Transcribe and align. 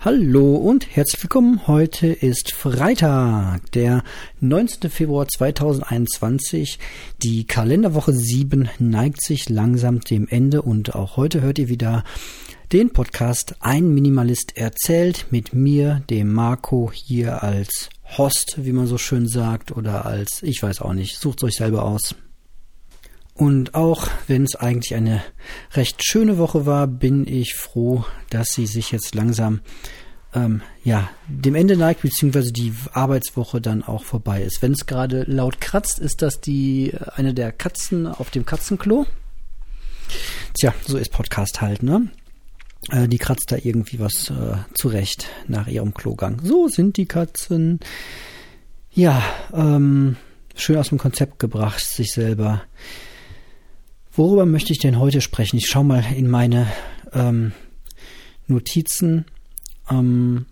Hallo 0.00 0.54
und 0.54 0.94
herzlich 0.94 1.24
willkommen. 1.24 1.66
Heute 1.66 2.06
ist 2.06 2.52
Freitag, 2.52 3.72
der 3.72 4.04
19. 4.38 4.92
Februar 4.92 5.26
2021. 5.26 6.78
Die 7.20 7.48
Kalenderwoche 7.48 8.12
7 8.12 8.68
neigt 8.78 9.20
sich 9.20 9.48
langsam 9.48 9.98
dem 9.98 10.28
Ende 10.28 10.62
und 10.62 10.94
auch 10.94 11.16
heute 11.16 11.40
hört 11.40 11.58
ihr 11.58 11.68
wieder 11.68 12.04
den 12.70 12.92
Podcast 12.92 13.56
Ein 13.58 13.92
Minimalist 13.92 14.56
erzählt 14.56 15.26
mit 15.30 15.52
mir, 15.52 16.04
dem 16.08 16.32
Marco, 16.32 16.92
hier 16.94 17.42
als 17.42 17.90
Host, 18.16 18.54
wie 18.58 18.72
man 18.72 18.86
so 18.86 18.98
schön 18.98 19.26
sagt, 19.26 19.76
oder 19.76 20.06
als, 20.06 20.44
ich 20.44 20.62
weiß 20.62 20.80
auch 20.80 20.92
nicht, 20.92 21.18
sucht 21.18 21.42
euch 21.42 21.56
selber 21.56 21.82
aus. 21.82 22.14
Und 23.38 23.74
auch 23.76 24.08
wenn 24.26 24.42
es 24.42 24.56
eigentlich 24.56 24.96
eine 24.96 25.22
recht 25.74 26.04
schöne 26.04 26.38
Woche 26.38 26.66
war, 26.66 26.88
bin 26.88 27.24
ich 27.24 27.54
froh, 27.54 28.04
dass 28.30 28.48
sie 28.48 28.66
sich 28.66 28.90
jetzt 28.90 29.14
langsam 29.14 29.60
ähm, 30.34 30.60
ja, 30.82 31.08
dem 31.28 31.54
Ende 31.54 31.76
neigt, 31.76 32.02
beziehungsweise 32.02 32.52
die 32.52 32.74
Arbeitswoche 32.92 33.60
dann 33.60 33.84
auch 33.84 34.02
vorbei 34.02 34.42
ist. 34.42 34.60
Wenn 34.60 34.72
es 34.72 34.86
gerade 34.86 35.22
laut 35.22 35.60
kratzt, 35.60 36.00
ist 36.00 36.20
das 36.20 36.40
die 36.40 36.92
eine 37.14 37.32
der 37.32 37.52
Katzen 37.52 38.08
auf 38.08 38.30
dem 38.30 38.44
Katzenklo. 38.44 39.06
Tja, 40.58 40.74
so 40.84 40.96
ist 40.96 41.12
Podcast 41.12 41.60
halt, 41.60 41.84
ne? 41.84 42.08
Äh, 42.90 43.06
die 43.06 43.18
kratzt 43.18 43.52
da 43.52 43.56
irgendwie 43.56 44.00
was 44.00 44.30
äh, 44.30 44.56
zurecht 44.74 45.28
nach 45.46 45.68
ihrem 45.68 45.94
Klogang. 45.94 46.40
So 46.42 46.66
sind 46.66 46.96
die 46.96 47.06
Katzen. 47.06 47.78
Ja, 48.90 49.22
ähm, 49.52 50.16
schön 50.56 50.76
aus 50.76 50.88
dem 50.88 50.98
Konzept 50.98 51.38
gebracht, 51.38 51.84
sich 51.84 52.12
selber. 52.12 52.62
Worüber 54.18 54.46
möchte 54.46 54.72
ich 54.72 54.80
denn 54.80 54.98
heute 54.98 55.20
sprechen? 55.20 55.58
Ich 55.58 55.70
schaue 55.70 55.84
mal 55.84 56.04
in 56.16 56.28
meine 56.28 56.66
ähm, 57.12 57.52
Notizen. 58.48 59.26
Ähm, 59.88 60.46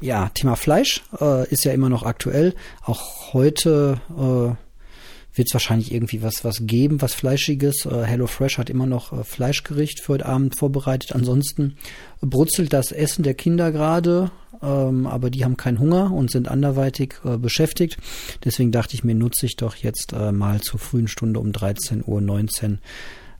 ja, 0.00 0.30
Thema 0.30 0.56
Fleisch 0.56 1.04
äh, 1.20 1.48
ist 1.48 1.62
ja 1.62 1.70
immer 1.70 1.88
noch 1.88 2.02
aktuell. 2.02 2.56
Auch 2.84 3.32
heute 3.34 4.00
äh, 4.10 5.36
wird 5.36 5.48
es 5.48 5.54
wahrscheinlich 5.54 5.94
irgendwie 5.94 6.24
was, 6.24 6.42
was 6.44 6.66
geben, 6.66 7.00
was 7.00 7.14
Fleischiges. 7.14 7.86
Äh, 7.86 8.02
HelloFresh 8.02 8.58
hat 8.58 8.68
immer 8.68 8.86
noch 8.86 9.12
äh, 9.12 9.22
Fleischgericht 9.22 10.00
für 10.00 10.14
heute 10.14 10.26
Abend 10.26 10.58
vorbereitet. 10.58 11.12
Ansonsten 11.14 11.76
brutzelt 12.20 12.72
das 12.72 12.90
Essen 12.90 13.22
der 13.22 13.34
Kinder 13.34 13.70
gerade, 13.70 14.32
ähm, 14.62 15.06
aber 15.06 15.30
die 15.30 15.44
haben 15.44 15.56
keinen 15.56 15.78
Hunger 15.78 16.12
und 16.12 16.30
sind 16.30 16.48
anderweitig 16.48 17.14
äh, 17.24 17.36
beschäftigt. 17.36 17.98
Deswegen 18.44 18.72
dachte 18.72 18.94
ich 18.94 19.04
mir, 19.04 19.14
nutze 19.14 19.46
ich 19.46 19.56
doch 19.56 19.76
jetzt 19.76 20.12
äh, 20.12 20.32
mal 20.32 20.60
zur 20.60 20.78
frühen 20.78 21.08
Stunde 21.08 21.40
um 21.40 21.50
13.19 21.50 22.04
Uhr 22.06 22.78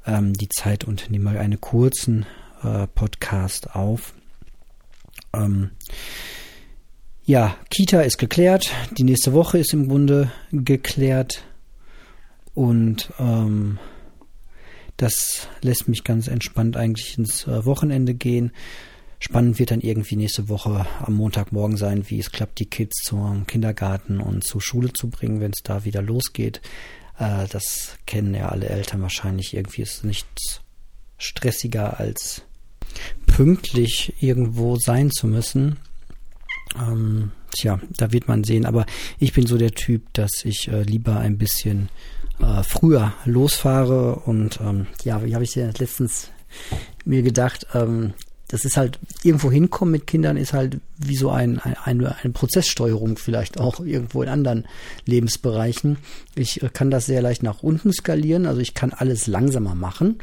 ähm, 0.06 0.34
die 0.34 0.48
Zeit 0.48 0.84
und 0.84 1.10
nehme 1.10 1.24
mal 1.24 1.38
einen 1.38 1.60
kurzen 1.60 2.26
äh, 2.62 2.86
Podcast 2.88 3.74
auf. 3.74 4.14
Ähm, 5.32 5.70
ja, 7.24 7.56
Kita 7.70 8.00
ist 8.00 8.18
geklärt. 8.18 8.72
Die 8.98 9.04
nächste 9.04 9.32
Woche 9.32 9.58
ist 9.58 9.72
im 9.72 9.88
Grunde 9.88 10.32
geklärt. 10.50 11.44
Und 12.54 13.12
ähm, 13.18 13.78
das 14.96 15.48
lässt 15.62 15.88
mich 15.88 16.04
ganz 16.04 16.28
entspannt 16.28 16.76
eigentlich 16.76 17.16
ins 17.16 17.46
äh, 17.46 17.64
Wochenende 17.64 18.14
gehen. 18.14 18.52
Spannend 19.22 19.60
wird 19.60 19.70
dann 19.70 19.80
irgendwie 19.80 20.16
nächste 20.16 20.48
Woche 20.48 20.84
am 21.00 21.14
Montagmorgen 21.14 21.76
sein, 21.76 22.10
wie 22.10 22.18
es 22.18 22.32
klappt, 22.32 22.58
die 22.58 22.66
Kids 22.66 23.04
zum 23.04 23.46
Kindergarten 23.46 24.18
und 24.18 24.42
zur 24.42 24.60
Schule 24.60 24.92
zu 24.92 25.10
bringen, 25.10 25.40
wenn 25.40 25.52
es 25.52 25.62
da 25.62 25.84
wieder 25.84 26.02
losgeht. 26.02 26.60
Äh, 27.20 27.46
das 27.48 27.98
kennen 28.04 28.34
ja 28.34 28.48
alle 28.48 28.68
Eltern 28.68 29.00
wahrscheinlich. 29.00 29.54
Irgendwie 29.54 29.82
ist 29.82 30.02
nichts 30.02 30.60
stressiger 31.18 32.00
als 32.00 32.42
pünktlich 33.26 34.12
irgendwo 34.18 34.74
sein 34.74 35.12
zu 35.12 35.28
müssen. 35.28 35.76
Ähm, 36.76 37.30
tja, 37.52 37.78
da 37.96 38.10
wird 38.10 38.26
man 38.26 38.42
sehen. 38.42 38.66
Aber 38.66 38.86
ich 39.20 39.32
bin 39.32 39.46
so 39.46 39.56
der 39.56 39.70
Typ, 39.70 40.12
dass 40.14 40.44
ich 40.44 40.66
äh, 40.66 40.82
lieber 40.82 41.20
ein 41.20 41.38
bisschen 41.38 41.90
äh, 42.40 42.64
früher 42.64 43.14
losfahre. 43.24 44.16
Und 44.16 44.58
ähm, 44.60 44.88
ja, 45.04 45.24
wie 45.24 45.36
habe 45.36 45.44
ich 45.44 45.54
ja 45.54 45.70
letztens 45.78 46.32
mir 47.04 47.22
gedacht, 47.22 47.68
ähm, 47.72 48.14
das 48.52 48.66
ist 48.66 48.76
halt 48.76 48.98
irgendwo 49.22 49.50
hinkommen 49.50 49.92
mit 49.92 50.06
Kindern 50.06 50.36
ist 50.36 50.52
halt 50.52 50.78
wie 50.98 51.16
so 51.16 51.30
ein, 51.30 51.58
ein, 51.58 51.74
eine, 51.82 52.16
eine 52.16 52.32
Prozesssteuerung 52.34 53.16
vielleicht 53.16 53.58
auch 53.58 53.80
irgendwo 53.80 54.22
in 54.22 54.28
anderen 54.28 54.66
Lebensbereichen. 55.06 55.96
Ich 56.34 56.62
äh, 56.62 56.68
kann 56.70 56.90
das 56.90 57.06
sehr 57.06 57.22
leicht 57.22 57.42
nach 57.42 57.62
unten 57.62 57.92
skalieren, 57.94 58.46
also 58.46 58.60
ich 58.60 58.74
kann 58.74 58.92
alles 58.92 59.26
langsamer 59.26 59.74
machen. 59.74 60.18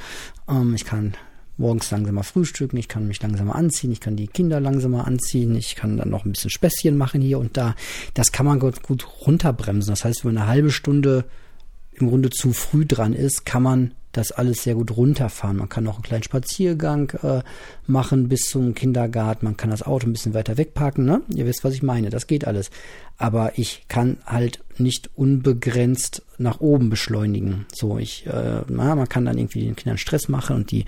Ähm, 0.47 0.75
ich 0.75 0.85
kann 0.85 1.15
morgens 1.57 1.89
langsamer 1.89 2.23
frühstücken, 2.23 2.77
ich 2.77 2.87
kann 2.87 3.07
mich 3.07 3.19
langsamer 3.19 3.55
anziehen, 3.55 3.91
ich 3.91 3.99
kann 3.99 4.15
die 4.15 4.27
Kinder 4.27 4.59
langsamer 4.59 5.07
anziehen, 5.07 5.55
ich 5.55 5.75
kann 5.75 5.97
dann 5.97 6.11
noch 6.11 6.23
ein 6.23 6.31
bisschen 6.31 6.51
Späßchen 6.51 6.95
machen 6.95 7.21
hier 7.21 7.39
und 7.39 7.57
da. 7.57 7.75
Das 8.13 8.31
kann 8.31 8.45
man 8.45 8.59
gut, 8.59 8.83
gut 8.83 9.07
runterbremsen. 9.25 9.91
Das 9.91 10.05
heißt, 10.05 10.23
wenn 10.23 10.35
man 10.35 10.43
eine 10.43 10.51
halbe 10.51 10.71
Stunde 10.71 11.25
im 11.93 12.07
Grunde 12.09 12.29
zu 12.29 12.53
früh 12.53 12.85
dran 12.85 13.13
ist, 13.13 13.43
kann 13.47 13.63
man 13.63 13.95
das 14.11 14.31
alles 14.31 14.63
sehr 14.63 14.75
gut 14.75 14.95
runterfahren. 14.95 15.57
Man 15.57 15.69
kann 15.69 15.87
auch 15.87 15.95
einen 15.95 16.03
kleinen 16.03 16.23
Spaziergang 16.23 17.11
äh, 17.21 17.41
machen 17.85 18.27
bis 18.27 18.41
zum 18.41 18.73
Kindergarten. 18.73 19.45
Man 19.45 19.57
kann 19.57 19.69
das 19.69 19.83
Auto 19.83 20.07
ein 20.07 20.13
bisschen 20.13 20.33
weiter 20.33 20.57
wegparken. 20.57 21.05
Ne? 21.05 21.21
Ihr 21.33 21.45
wisst, 21.45 21.63
was 21.63 21.73
ich 21.73 21.83
meine. 21.83 22.09
Das 22.09 22.25
geht 22.25 22.47
alles. 22.47 22.71
Aber 23.17 23.57
ich 23.57 23.83
kann 23.87 24.17
halt 24.25 24.59
nicht 24.77 25.09
unbegrenzt 25.15 26.23
nach 26.37 26.59
oben 26.61 26.89
beschleunigen. 26.89 27.65
So, 27.73 27.99
ich, 27.99 28.25
äh, 28.25 28.61
na, 28.67 28.95
man 28.95 29.09
kann 29.09 29.25
dann 29.25 29.37
irgendwie 29.37 29.65
den 29.65 29.75
Kindern 29.75 29.97
Stress 29.97 30.29
machen 30.29 30.55
und 30.55 30.71
die 30.71 30.85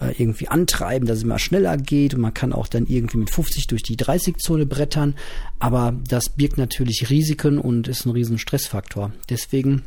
äh, 0.00 0.12
irgendwie 0.18 0.48
antreiben, 0.48 1.06
dass 1.06 1.18
es 1.18 1.24
immer 1.24 1.38
schneller 1.38 1.76
geht. 1.76 2.14
Und 2.14 2.22
man 2.22 2.34
kann 2.34 2.52
auch 2.52 2.66
dann 2.66 2.86
irgendwie 2.86 3.18
mit 3.18 3.30
50 3.30 3.66
durch 3.68 3.82
die 3.82 3.96
30-Zone 3.96 4.66
brettern. 4.66 5.14
Aber 5.60 5.94
das 6.08 6.30
birgt 6.30 6.58
natürlich 6.58 7.08
Risiken 7.10 7.58
und 7.58 7.86
ist 7.86 8.04
ein 8.06 8.10
riesen 8.10 8.38
Stressfaktor. 8.38 9.12
Deswegen 9.28 9.82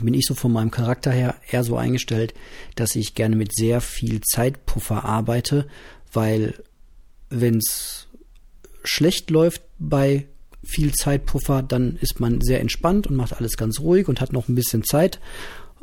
bin 0.00 0.14
ich 0.14 0.26
so 0.26 0.34
von 0.34 0.52
meinem 0.52 0.70
Charakter 0.70 1.10
her 1.10 1.36
eher 1.50 1.64
so 1.64 1.76
eingestellt, 1.76 2.34
dass 2.74 2.96
ich 2.96 3.14
gerne 3.14 3.36
mit 3.36 3.54
sehr 3.54 3.80
viel 3.80 4.20
Zeitpuffer 4.22 5.04
arbeite, 5.04 5.66
weil 6.12 6.54
wenn 7.30 7.58
es 7.58 8.08
schlecht 8.82 9.30
läuft 9.30 9.62
bei 9.78 10.26
viel 10.62 10.92
Zeitpuffer, 10.94 11.62
dann 11.62 11.96
ist 11.96 12.20
man 12.20 12.40
sehr 12.40 12.60
entspannt 12.60 13.06
und 13.06 13.16
macht 13.16 13.34
alles 13.34 13.56
ganz 13.56 13.80
ruhig 13.80 14.08
und 14.08 14.20
hat 14.20 14.32
noch 14.32 14.48
ein 14.48 14.54
bisschen 14.54 14.84
Zeit 14.84 15.20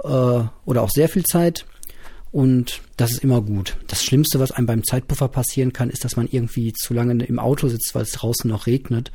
äh, 0.04 0.08
oder 0.08 0.82
auch 0.82 0.90
sehr 0.90 1.10
viel 1.10 1.24
Zeit. 1.24 1.66
Und 2.32 2.82
das 2.96 3.12
ist 3.12 3.24
immer 3.24 3.42
gut. 3.42 3.78
Das 3.88 4.04
Schlimmste, 4.04 4.40
was 4.40 4.52
einem 4.52 4.66
beim 4.66 4.84
Zeitpuffer 4.84 5.28
passieren 5.28 5.74
kann, 5.74 5.90
ist, 5.90 6.06
dass 6.06 6.16
man 6.16 6.30
irgendwie 6.32 6.72
zu 6.72 6.94
lange 6.94 7.24
im 7.26 7.40
Auto 7.40 7.68
sitzt, 7.68 7.94
weil 7.94 8.04
es 8.04 8.14
draußen 8.14 8.50
noch 8.50 8.68
regnet, 8.68 9.12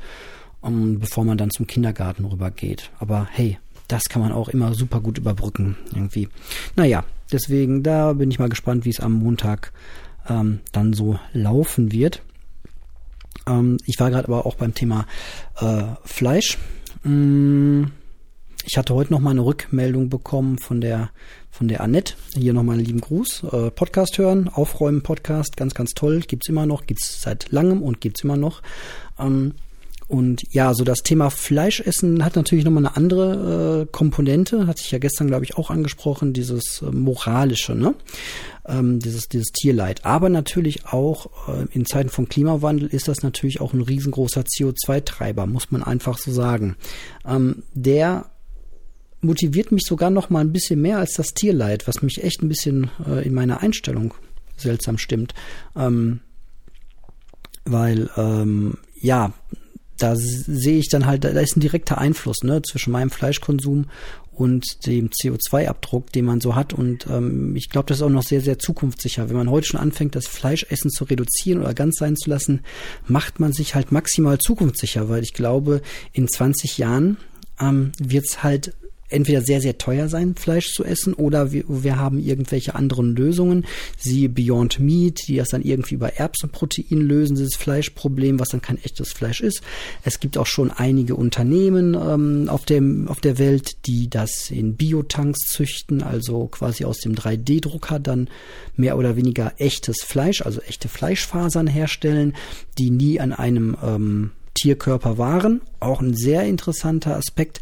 um, 0.61 0.73
ähm, 0.75 0.99
bevor 1.01 1.25
man 1.25 1.39
dann 1.39 1.51
zum 1.51 1.67
Kindergarten 1.67 2.27
rübergeht. 2.27 2.91
Aber 2.99 3.27
hey, 3.31 3.59
das 3.89 4.05
kann 4.05 4.23
man 4.23 4.33
auch 4.33 4.49
immer 4.49 4.75
super 4.75 5.01
gut 5.01 5.19
überbrücken 5.19 5.77
irgendwie. 5.93 6.29
Naja, 6.75 7.05
deswegen, 7.33 7.83
da 7.83 8.13
bin 8.13 8.31
ich 8.31 8.39
mal 8.39 8.49
gespannt, 8.49 8.85
wie 8.85 8.91
es 8.91 9.01
am 9.01 9.13
Montag 9.13 9.73
ähm, 10.29 10.61
dann 10.73 10.93
so 10.93 11.19
laufen 11.33 11.93
wird. 11.93 12.23
Ähm, 13.47 13.79
ich 13.87 13.99
war 14.01 14.11
gerade 14.11 14.29
aber 14.29 14.47
auch 14.47 14.57
beim 14.57 14.75
Thema 14.75 15.07
äh, 15.61 15.85
Fleisch. 16.05 16.59
Mm, 17.05 17.85
ich 18.65 18.77
hatte 18.77 18.95
heute 18.95 19.13
noch 19.13 19.21
mal 19.21 19.31
eine 19.31 19.45
Rückmeldung 19.45 20.09
bekommen 20.09 20.59
von 20.59 20.81
der 20.81 21.11
von 21.57 21.69
der 21.69 21.81
Annette. 21.81 22.15
Hier 22.35 22.53
nochmal 22.53 22.77
einen 22.77 22.85
lieben 22.85 23.01
Gruß. 23.01 23.45
Äh, 23.45 23.71
Podcast 23.71 24.19
hören, 24.19 24.49
Aufräumen 24.49 25.03
Podcast, 25.03 25.57
ganz, 25.57 25.73
ganz 25.73 25.93
toll. 25.93 26.21
Gibt's 26.21 26.49
immer 26.51 26.67
noch, 26.67 26.87
gibt's 26.87 27.23
seit 27.23 27.51
langem 27.51 27.83
und 27.83 28.01
gibt's 28.01 28.25
immer 28.25 28.37
noch. 28.37 28.61
Ähm, 29.19 29.55
und 30.09 30.43
ja, 30.53 30.73
so 30.73 30.85
das 30.85 30.99
Thema 30.99 31.31
Fleischessen 31.31 32.25
hat 32.25 32.37
natürlich 32.37 32.65
nochmal 32.65 32.87
eine 32.87 32.97
andere 32.97 33.83
äh, 33.83 33.87
Komponente, 33.91 34.69
hat 34.69 34.79
sich 34.79 34.93
ja 34.93 34.99
gestern, 34.99 35.27
glaube 35.27 35.45
ich, 35.45 35.57
auch 35.57 35.69
angesprochen, 35.71 36.33
dieses 36.33 36.81
äh, 36.83 36.93
moralische, 36.93 37.75
ne? 37.75 37.95
Ähm, 38.69 39.01
dieses, 39.01 39.29
dieses 39.29 39.49
Tierleid. 39.49 40.05
Aber 40.05 40.29
natürlich 40.29 40.87
auch 40.87 41.49
äh, 41.49 41.67
in 41.73 41.87
Zeiten 41.87 42.09
von 42.09 42.29
Klimawandel 42.29 42.89
ist 42.89 43.09
das 43.09 43.23
natürlich 43.23 43.61
auch 43.61 43.73
ein 43.73 43.81
riesengroßer 43.81 44.43
CO2-Treiber, 44.43 45.47
muss 45.47 45.73
man 45.73 45.83
einfach 45.83 46.19
so 46.19 46.31
sagen. 46.31 46.77
Ähm, 47.25 47.65
der 47.75 48.27
motiviert 49.21 49.73
mich 49.73 49.85
sogar 49.87 50.11
noch 50.11 50.31
mal 50.31 50.41
ein 50.41 50.53
bisschen 50.53 50.81
mehr 50.81 50.99
als 50.99 51.15
das 51.15 51.35
Tierleid, 51.35 51.89
was 51.89 52.03
mich 52.03 52.23
echt 52.23 52.43
ein 52.43 52.49
bisschen 52.49 52.91
äh, 53.07 53.27
in 53.27 53.35
meiner 53.35 53.61
Einstellung 53.61 54.15
seltsam 54.57 54.99
stimmt. 54.99 55.35
Ähm, 55.75 56.21
weil, 57.65 58.09
ähm, 58.17 58.79
ja, 59.01 59.33
da 59.99 60.15
sehe 60.17 60.79
ich 60.79 60.89
dann 60.89 61.07
halt, 61.07 61.25
da 61.25 61.29
ist 61.29 61.57
ein 61.57 61.61
direkter 61.61 61.99
Einfluss 61.99 62.43
ne, 62.43 62.63
zwischen 62.63 62.93
meinem 62.93 63.11
Fleischkonsum 63.11 63.87
und 64.33 64.87
dem 64.87 65.09
CO2-Abdruck, 65.09 66.13
den 66.13 66.27
man 66.27 66.41
so 66.41 66.55
hat. 66.55 66.75
Und 66.75 67.07
ähm, 67.07 67.57
ich 67.57 67.71
glaube, 67.71 67.89
das 67.89 67.99
ist 67.99 68.03
auch 68.03 68.11
noch 68.11 68.23
sehr, 68.23 68.43
sehr 68.43 68.59
zukunftssicher. 68.59 69.29
Wenn 69.29 69.37
man 69.37 69.51
heute 69.51 69.67
schon 69.67 69.81
anfängt, 69.81 70.15
das 70.15 70.27
Fleischessen 70.27 70.91
zu 70.91 71.05
reduzieren 71.05 71.61
oder 71.61 71.73
ganz 71.73 71.97
sein 71.97 72.17
zu 72.17 72.29
lassen, 72.29 72.61
macht 73.07 73.41
man 73.41 73.53
sich 73.53 73.75
halt 73.75 73.93
maximal 73.93 74.39
zukunftssicher, 74.39 75.09
weil 75.09 75.23
ich 75.23 75.33
glaube, 75.33 75.81
in 76.13 76.29
20 76.29 76.77
Jahren 76.77 77.17
ähm, 77.59 77.93
wird 77.99 78.27
es 78.27 78.43
halt 78.43 78.75
entweder 79.09 79.43
sehr, 79.43 79.61
sehr 79.61 79.79
teuer 79.79 80.09
sein, 80.09 80.35
Fleisch 80.35 80.73
zu 80.73 80.85
essen, 80.85 81.15
oder 81.15 81.53
wir, 81.53 81.65
wir 81.69 81.99
haben 81.99 82.19
irgendwelche 82.19 82.75
anderen 82.75 83.15
Lösungen, 83.15 83.67
sie 83.99 84.29
Beyond 84.29 84.81
Meat, 84.81 85.29
die 85.29 85.37
das 85.37 85.49
dann 85.49 85.63
irgendwie 85.63 85.95
über 85.95 86.15
Erbsenprotein 86.15 87.01
lösen, 87.01 87.37
dieses 87.37 87.57
Fleischproblem, 87.57 88.41
was 88.41 88.49
dann 88.49 88.63
kein 88.63 88.83
echtes 88.83 89.13
Fleisch 89.13 89.41
ist. 89.41 89.63
Es 90.05 90.21
gibt 90.21 90.39
auch 90.39 90.47
schon 90.47 90.71
einige 90.71 91.17
Unternehmen 91.17 91.95
ähm, 91.95 92.49
auf, 92.49 92.65
dem, 92.65 93.09
auf 93.09 93.21
der 93.21 93.39
Welt, 93.39 93.87
die 93.87 94.09
das 94.09 94.51
in 94.51 94.77
Biotanks 94.77 95.41
züchten, 95.49 96.03
also 96.03 96.47
quasi 96.47 96.85
aus 96.85 96.99
dem 96.99 97.15
3D-Drucker 97.15 97.99
dann 97.99 98.29
mehr 98.77 98.99
oder 98.99 99.17
weniger 99.17 99.53
echtes 99.59 100.03
Fleisch, 100.03 100.43
also 100.43 100.61
echte 100.63 100.89
Fleischfasern 100.89 101.67
herstellen, 101.67 102.35
die 102.79 102.91
nie 102.91 103.21
an 103.21 103.33
einem 103.33 103.77
ähm, 103.83 104.31
Tierkörper 104.57 105.19
waren. 105.19 105.61
Auch 105.81 106.01
ein 106.01 106.15
sehr 106.15 106.45
interessanter 106.45 107.17
Aspekt. 107.17 107.61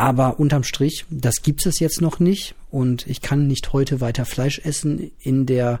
Aber 0.00 0.40
unterm 0.40 0.64
Strich, 0.64 1.04
das 1.10 1.42
gibt 1.42 1.66
es 1.66 1.78
jetzt 1.78 2.00
noch 2.00 2.20
nicht. 2.20 2.54
Und 2.70 3.06
ich 3.06 3.20
kann 3.20 3.46
nicht 3.46 3.74
heute 3.74 4.00
weiter 4.00 4.24
Fleisch 4.24 4.58
essen 4.64 5.10
in 5.20 5.44
der 5.44 5.80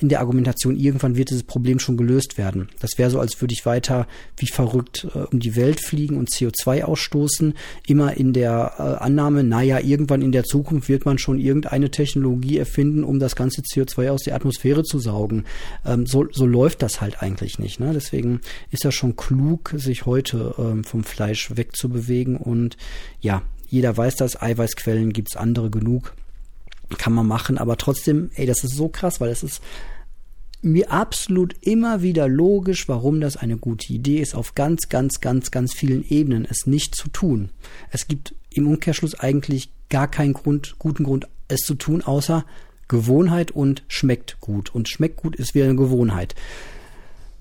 in 0.00 0.08
der 0.08 0.20
Argumentation, 0.20 0.76
irgendwann 0.76 1.16
wird 1.16 1.30
dieses 1.30 1.42
Problem 1.42 1.78
schon 1.78 1.96
gelöst 1.96 2.38
werden. 2.38 2.68
Das 2.80 2.98
wäre 2.98 3.10
so, 3.10 3.18
als 3.18 3.40
würde 3.40 3.54
ich 3.54 3.64
weiter 3.64 4.06
wie 4.36 4.46
verrückt 4.46 5.06
äh, 5.14 5.18
um 5.18 5.40
die 5.40 5.56
Welt 5.56 5.80
fliegen 5.80 6.16
und 6.16 6.30
CO2 6.30 6.82
ausstoßen, 6.82 7.54
immer 7.86 8.16
in 8.16 8.32
der 8.32 8.74
äh, 8.78 8.82
Annahme, 9.02 9.44
naja, 9.44 9.80
irgendwann 9.80 10.22
in 10.22 10.32
der 10.32 10.44
Zukunft 10.44 10.88
wird 10.88 11.04
man 11.04 11.18
schon 11.18 11.38
irgendeine 11.38 11.90
Technologie 11.90 12.58
erfinden, 12.58 13.04
um 13.04 13.18
das 13.18 13.36
ganze 13.36 13.62
CO2 13.62 14.10
aus 14.10 14.22
der 14.22 14.34
Atmosphäre 14.34 14.82
zu 14.82 14.98
saugen. 14.98 15.44
Ähm, 15.86 16.06
so, 16.06 16.26
so 16.30 16.46
läuft 16.46 16.82
das 16.82 17.00
halt 17.00 17.22
eigentlich 17.22 17.58
nicht. 17.58 17.80
Ne? 17.80 17.92
Deswegen 17.94 18.40
ist 18.70 18.84
das 18.84 18.94
schon 18.94 19.16
klug, 19.16 19.72
sich 19.76 20.06
heute 20.06 20.54
ähm, 20.58 20.84
vom 20.84 21.04
Fleisch 21.04 21.56
wegzubewegen 21.56 22.36
und 22.36 22.76
ja, 23.20 23.42
jeder 23.68 23.96
weiß 23.96 24.16
das, 24.16 24.40
Eiweißquellen 24.40 25.12
gibt's 25.12 25.36
andere 25.36 25.70
genug 25.70 26.12
kann 26.98 27.12
man 27.12 27.26
machen, 27.26 27.58
aber 27.58 27.76
trotzdem, 27.76 28.30
ey, 28.34 28.46
das 28.46 28.64
ist 28.64 28.74
so 28.74 28.88
krass, 28.88 29.20
weil 29.20 29.30
es 29.30 29.42
ist 29.42 29.60
mir 30.62 30.90
absolut 30.90 31.54
immer 31.62 32.02
wieder 32.02 32.28
logisch, 32.28 32.88
warum 32.88 33.20
das 33.20 33.36
eine 33.36 33.56
gute 33.56 33.92
Idee 33.92 34.18
ist, 34.18 34.34
auf 34.34 34.54
ganz, 34.54 34.88
ganz, 34.88 35.20
ganz, 35.20 35.50
ganz 35.50 35.72
vielen 35.72 36.06
Ebenen 36.08 36.46
es 36.48 36.66
nicht 36.66 36.94
zu 36.94 37.08
tun. 37.08 37.50
Es 37.90 38.08
gibt 38.08 38.34
im 38.50 38.66
Umkehrschluss 38.66 39.14
eigentlich 39.14 39.70
gar 39.88 40.08
keinen 40.08 40.34
Grund, 40.34 40.76
guten 40.78 41.04
Grund, 41.04 41.28
es 41.48 41.60
zu 41.60 41.74
tun, 41.74 42.02
außer 42.02 42.44
Gewohnheit 42.88 43.50
und 43.52 43.84
schmeckt 43.88 44.40
gut. 44.40 44.74
Und 44.74 44.88
schmeckt 44.88 45.16
gut 45.16 45.36
ist 45.36 45.54
wieder 45.54 45.66
eine 45.66 45.76
Gewohnheit. 45.76 46.34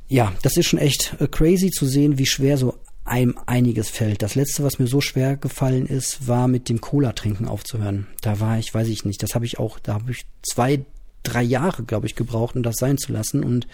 Ja, 0.07 0.33
das 0.41 0.57
ist 0.57 0.67
schon 0.67 0.79
echt 0.79 1.15
äh, 1.19 1.27
crazy 1.27 1.69
zu 1.69 1.85
sehen, 1.85 2.17
wie 2.17 2.25
schwer 2.25 2.57
so 2.57 2.75
einem 3.09 3.35
einiges 3.45 3.89
fällt. 3.89 4.21
Das 4.21 4.35
letzte, 4.35 4.63
was 4.63 4.79
mir 4.79 4.87
so 4.87 5.01
schwer 5.01 5.37
gefallen 5.37 5.85
ist, 5.85 6.27
war 6.27 6.47
mit 6.47 6.69
dem 6.69 6.81
Cola-Trinken 6.81 7.47
aufzuhören. 7.47 8.07
Da 8.21 8.39
war 8.39 8.57
ich, 8.57 8.73
weiß 8.73 8.87
ich 8.87 9.05
nicht, 9.05 9.21
das 9.23 9.35
habe 9.35 9.45
ich 9.45 9.59
auch, 9.59 9.79
da 9.79 9.95
habe 9.95 10.11
ich 10.11 10.25
zwei, 10.41 10.85
drei 11.23 11.43
Jahre, 11.43 11.83
glaube 11.83 12.07
ich, 12.07 12.15
gebraucht, 12.15 12.55
um 12.55 12.63
das 12.63 12.77
sein 12.77 12.97
zu 12.97 13.11
lassen. 13.11 13.43
Und 13.43 13.67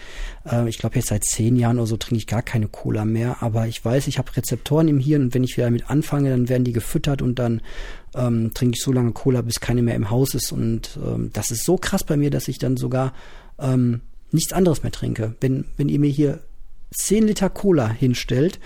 äh, 0.50 0.68
ich 0.68 0.78
glaube, 0.78 0.96
jetzt 0.96 1.08
seit 1.08 1.24
zehn 1.24 1.56
Jahren 1.56 1.78
oder 1.78 1.86
so 1.86 1.96
trinke 1.96 2.16
ich 2.16 2.26
gar 2.26 2.42
keine 2.42 2.68
Cola 2.68 3.04
mehr. 3.04 3.42
Aber 3.42 3.66
ich 3.66 3.84
weiß, 3.84 4.06
ich 4.08 4.18
habe 4.18 4.34
Rezeptoren 4.36 4.88
im 4.88 4.98
Hirn 4.98 5.22
und 5.22 5.34
wenn 5.34 5.44
ich 5.44 5.56
wieder 5.56 5.66
damit 5.66 5.90
anfange, 5.90 6.30
dann 6.30 6.48
werden 6.48 6.64
die 6.64 6.72
gefüttert 6.72 7.22
und 7.22 7.38
dann 7.38 7.60
ähm, 8.14 8.52
trinke 8.54 8.76
ich 8.76 8.82
so 8.82 8.92
lange 8.92 9.12
Cola, 9.12 9.42
bis 9.42 9.60
keine 9.60 9.82
mehr 9.82 9.94
im 9.94 10.10
Haus 10.10 10.34
ist. 10.34 10.52
Und 10.52 10.98
ähm, 11.04 11.30
das 11.32 11.50
ist 11.50 11.64
so 11.64 11.76
krass 11.76 12.04
bei 12.04 12.16
mir, 12.16 12.30
dass 12.30 12.48
ich 12.48 12.58
dann 12.58 12.76
sogar 12.76 13.12
ähm, 13.58 14.00
nichts 14.32 14.52
anderes 14.52 14.82
mehr 14.82 14.92
trinke. 14.92 15.34
Wenn, 15.40 15.66
wenn 15.76 15.88
ihr 15.88 16.00
mir 16.00 16.10
hier 16.10 16.40
10 16.94 17.26
Liter 17.26 17.50
Cola 17.50 17.88
hinstellt 17.88 18.58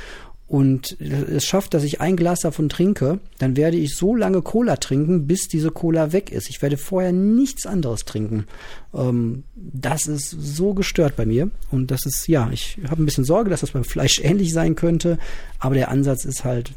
und 0.51 1.01
es 1.01 1.45
schafft, 1.45 1.75
dass 1.75 1.85
ich 1.85 2.01
ein 2.01 2.17
Glas 2.17 2.41
davon 2.41 2.69
trinke, 2.69 3.21
dann 3.39 3.57
werde 3.57 3.77
ich 3.77 3.95
so 3.95 4.17
lange 4.17 4.43
Cola 4.43 4.79
trinken, 4.79 5.29
bis 5.29 5.47
diese 5.47 5.71
Cola 5.71 6.13
weg 6.13 6.33
ist. 6.33 6.51
Ich 6.51 6.61
werde 6.61 6.77
vorher 6.77 7.13
nichts 7.13 7.67
anderes 7.67 8.05
trinken. 8.05 8.47
Ähm, 8.93 9.45
das 9.55 10.09
ist 10.09 10.31
so 10.31 10.75
gestört 10.75 11.15
bei 11.15 11.25
mir. 11.25 11.53
Und 11.71 11.93
das 11.93 12.05
ist, 12.05 12.27
ja, 12.27 12.51
ich 12.51 12.79
habe 12.89 13.01
ein 13.01 13.05
bisschen 13.05 13.23
Sorge, 13.23 13.49
dass 13.49 13.61
das 13.61 13.71
beim 13.71 13.85
Fleisch 13.85 14.19
ähnlich 14.25 14.53
sein 14.53 14.75
könnte. 14.75 15.21
Aber 15.61 15.77
der 15.77 15.89
Ansatz 15.89 16.25
ist 16.25 16.45
halt, 16.45 16.73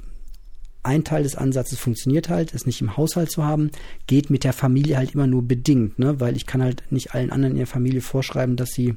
ein 0.84 1.04
Teil 1.04 1.24
des 1.24 1.36
Ansatzes 1.36 1.80
funktioniert 1.80 2.30
halt, 2.30 2.54
es 2.54 2.68
nicht 2.68 2.80
im 2.80 2.96
Haushalt 2.96 3.32
zu 3.32 3.44
haben, 3.44 3.72
geht 4.06 4.30
mit 4.30 4.44
der 4.44 4.54
Familie 4.54 4.98
halt 4.98 5.16
immer 5.16 5.26
nur 5.26 5.42
bedingt, 5.42 5.98
ne? 5.98 6.20
weil 6.20 6.36
ich 6.38 6.46
kann 6.46 6.62
halt 6.62 6.84
nicht 6.92 7.16
allen 7.16 7.32
anderen 7.32 7.54
in 7.54 7.58
der 7.58 7.68
Familie 7.68 8.02
vorschreiben, 8.02 8.56
dass 8.56 8.70
sie 8.70 8.94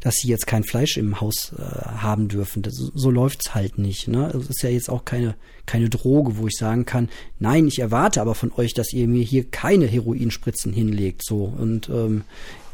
dass 0.00 0.14
sie 0.16 0.28
jetzt 0.28 0.46
kein 0.46 0.64
Fleisch 0.64 0.96
im 0.96 1.20
Haus 1.20 1.52
äh, 1.58 1.62
haben 1.62 2.28
dürfen. 2.28 2.62
Das, 2.62 2.74
so 2.74 3.10
läuft's 3.10 3.54
halt 3.54 3.78
nicht. 3.78 4.08
Ne? 4.08 4.28
Es 4.28 4.48
ist 4.48 4.62
ja 4.62 4.70
jetzt 4.70 4.88
auch 4.88 5.04
keine, 5.04 5.34
keine 5.66 5.88
Droge, 5.88 6.38
wo 6.38 6.46
ich 6.46 6.56
sagen 6.56 6.86
kann, 6.86 7.08
nein, 7.38 7.66
ich 7.66 7.78
erwarte 7.78 8.20
aber 8.20 8.34
von 8.34 8.52
euch, 8.56 8.74
dass 8.74 8.92
ihr 8.92 9.06
mir 9.06 9.22
hier 9.22 9.44
keine 9.44 9.86
Heroinspritzen 9.86 10.72
hinlegt. 10.72 11.24
So 11.24 11.44
und 11.44 11.88
ähm, 11.88 12.24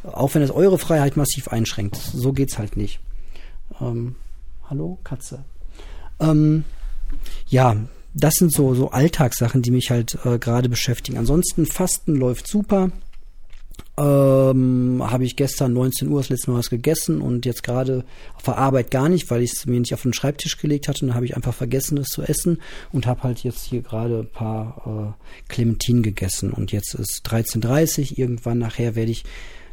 auch 0.05 0.35
wenn 0.35 0.43
es 0.43 0.51
eure 0.51 0.79
Freiheit 0.79 1.17
massiv 1.17 1.49
einschränkt, 1.49 1.97
so 1.97 2.33
geht's 2.33 2.59
halt 2.59 2.77
nicht. 2.77 3.01
Ähm, 3.81 4.15
hallo, 4.71 4.99
Katze. 5.03 5.45
Ähm, 6.21 6.65
ja, 7.49 7.77
das 8.15 8.35
sind 8.35 8.53
so, 8.53 8.75
so 8.75 8.91
Alltagssachen, 8.91 9.63
die 9.63 9.71
mich 9.71 9.91
halt 9.91 10.19
äh, 10.25 10.39
gerade 10.39 10.69
beschäftigen. 10.69 11.19
Ansonsten 11.19 11.67
Fasten 11.67 12.15
läuft 12.15 12.49
super. 12.49 12.91
Ähm, 13.99 15.03
habe 15.03 15.25
ich 15.25 15.37
gestern 15.37 15.73
19 15.73 16.09
Uhr 16.09 16.21
das 16.21 16.29
letzte 16.29 16.51
Mal 16.51 16.59
was 16.59 16.69
gegessen 16.69 17.23
und 17.23 17.47
jetzt 17.47 17.63
gerade 17.63 18.05
auf 18.35 18.43
der 18.43 18.59
Arbeit 18.59 18.91
gar 18.91 19.09
nicht, 19.09 19.31
weil 19.31 19.43
ich 19.43 19.53
es 19.53 19.65
mir 19.65 19.81
nicht 19.81 19.95
auf 19.95 20.03
den 20.03 20.13
Schreibtisch 20.13 20.59
gelegt 20.59 20.89
hatte. 20.89 21.03
Und 21.03 21.09
dann 21.09 21.15
habe 21.15 21.25
ich 21.25 21.35
einfach 21.35 21.55
vergessen, 21.55 21.97
es 21.99 22.09
zu 22.09 22.23
essen 22.23 22.61
und 22.93 23.07
habe 23.07 23.23
halt 23.23 23.43
jetzt 23.43 23.65
hier 23.65 23.81
gerade 23.81 24.21
ein 24.21 24.31
paar 24.31 25.17
äh, 25.17 25.51
Clementinen 25.51 26.03
gegessen. 26.03 26.53
Und 26.53 26.73
jetzt 26.73 26.95
ist 26.95 27.27
13.30 27.27 28.13
Uhr. 28.13 28.19
Irgendwann 28.19 28.59
nachher 28.59 28.95
werde 28.95 29.11
ich 29.11 29.25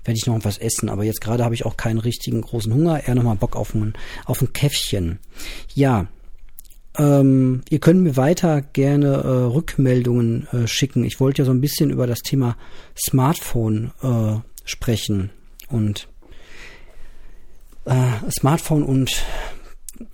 werde 0.06 0.18
ich 0.18 0.26
noch 0.26 0.44
was 0.44 0.58
essen. 0.58 0.90
Aber 0.90 1.04
jetzt 1.04 1.22
gerade 1.22 1.44
habe 1.44 1.56
ich 1.56 1.66
auch 1.66 1.78
keinen 1.78 2.00
richtigen 2.00 2.42
großen 2.42 2.74
Hunger, 2.74 3.06
eher 3.08 3.16
nochmal 3.16 3.36
Bock 3.36 3.56
auf 3.56 3.74
ein, 3.74 3.94
auf 4.26 4.42
ein 4.42 4.54
Käffchen. 4.54 5.20
Ja, 5.74 6.08
ähm, 6.98 7.62
ihr 7.70 7.80
könnt 7.80 8.02
mir 8.02 8.16
weiter 8.18 8.62
gerne 8.62 9.08
äh, 9.08 9.28
Rückmeldungen 9.28 10.48
äh, 10.52 10.68
schicken. 10.68 11.04
Ich 11.04 11.20
wollte 11.20 11.42
ja 11.42 11.46
so 11.46 11.52
ein 11.52 11.62
bisschen 11.62 11.90
über 11.90 12.08
das 12.08 12.20
Thema 12.20 12.56
Smartphone 12.98 13.92
äh, 14.02 14.36
sprechen 14.64 15.32
und 15.70 16.08
äh, 17.86 18.32
Smartphone 18.32 18.84
und 18.84 19.24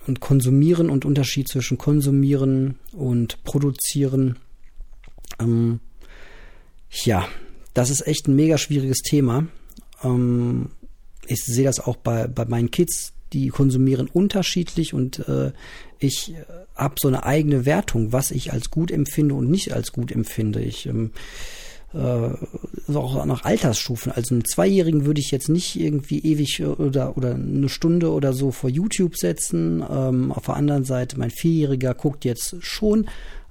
und 0.06 0.20
konsumieren 0.20 0.90
und 0.90 1.04
Unterschied 1.04 1.48
zwischen 1.48 1.78
konsumieren 1.78 2.78
und 2.92 3.42
produzieren. 3.44 4.38
Ähm, 5.38 5.80
ja, 6.90 7.26
das 7.74 7.90
ist 7.90 8.06
echt 8.06 8.28
ein 8.28 8.36
mega 8.36 8.58
schwieriges 8.58 8.98
Thema. 8.98 9.46
Ähm, 10.02 10.70
ich 11.26 11.44
sehe 11.44 11.64
das 11.64 11.80
auch 11.80 11.96
bei, 11.96 12.26
bei 12.26 12.44
meinen 12.44 12.70
Kids, 12.70 13.12
die 13.32 13.48
konsumieren 13.48 14.08
unterschiedlich 14.12 14.94
und 14.94 15.28
äh, 15.28 15.52
ich 15.98 16.32
äh, 16.32 16.44
habe 16.74 16.94
so 16.98 17.08
eine 17.08 17.24
eigene 17.24 17.66
Wertung, 17.66 18.12
was 18.12 18.30
ich 18.30 18.52
als 18.52 18.70
gut 18.70 18.90
empfinde 18.90 19.34
und 19.34 19.50
nicht 19.50 19.72
als 19.72 19.92
gut 19.92 20.10
empfinde. 20.12 20.62
Ich 20.62 20.86
ähm, 20.86 21.10
äh, 21.92 22.30
auch 22.94 23.24
nach 23.24 23.44
Altersstufen. 23.44 24.12
Also 24.12 24.34
einen 24.34 24.44
Zweijährigen 24.44 25.06
würde 25.06 25.20
ich 25.20 25.30
jetzt 25.30 25.48
nicht 25.48 25.78
irgendwie 25.78 26.20
ewig 26.20 26.62
oder 26.62 27.16
oder 27.16 27.34
eine 27.34 27.68
Stunde 27.68 28.12
oder 28.12 28.32
so 28.32 28.52
vor 28.52 28.70
YouTube 28.70 29.16
setzen. 29.16 29.84
Ähm, 29.88 30.32
auf 30.32 30.44
der 30.46 30.56
anderen 30.56 30.84
Seite, 30.84 31.18
mein 31.18 31.30
Vierjähriger 31.30 31.94
guckt 31.94 32.24
jetzt 32.24 32.56
schon 32.60 33.08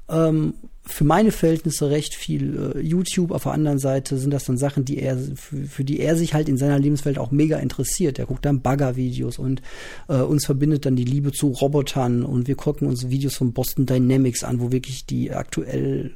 ähm, 0.09 0.53
für 0.89 1.03
meine 1.03 1.31
Verhältnisse 1.31 1.89
recht 1.89 2.15
viel 2.15 2.74
äh, 2.75 2.79
YouTube. 2.79 3.31
Auf 3.31 3.43
der 3.43 3.53
anderen 3.53 3.79
Seite 3.79 4.17
sind 4.17 4.31
das 4.31 4.46
dann 4.46 4.58
Sachen, 4.58 4.86
die 4.86 4.98
er, 4.98 5.17
für, 5.36 5.58
für, 5.65 5.84
die 5.84 6.00
er 6.00 6.15
sich 6.15 6.34
halt 6.34 6.50
in 6.50 6.58
seiner 6.58 6.79
Lebenswelt 6.79 7.17
auch 7.17 7.31
mega 7.31 7.58
interessiert. 7.58 8.19
Er 8.19 8.25
guckt 8.25 8.46
dann 8.46 8.62
Bagger-Videos 8.62 9.39
und 9.39 9.62
äh, 10.08 10.17
uns 10.17 10.46
verbindet 10.46 10.86
dann 10.86 10.96
die 10.96 11.05
Liebe 11.05 11.31
zu 11.31 11.50
Robotern 11.50 12.24
und 12.24 12.48
wir 12.48 12.55
gucken 12.55 12.88
uns 12.88 13.10
Videos 13.10 13.36
von 13.36 13.53
Boston 13.53 13.86
Dynamics 13.86 14.43
an, 14.43 14.60
wo 14.60 14.72
wirklich 14.72 15.05
die 15.05 15.31
aktuell 15.31 16.12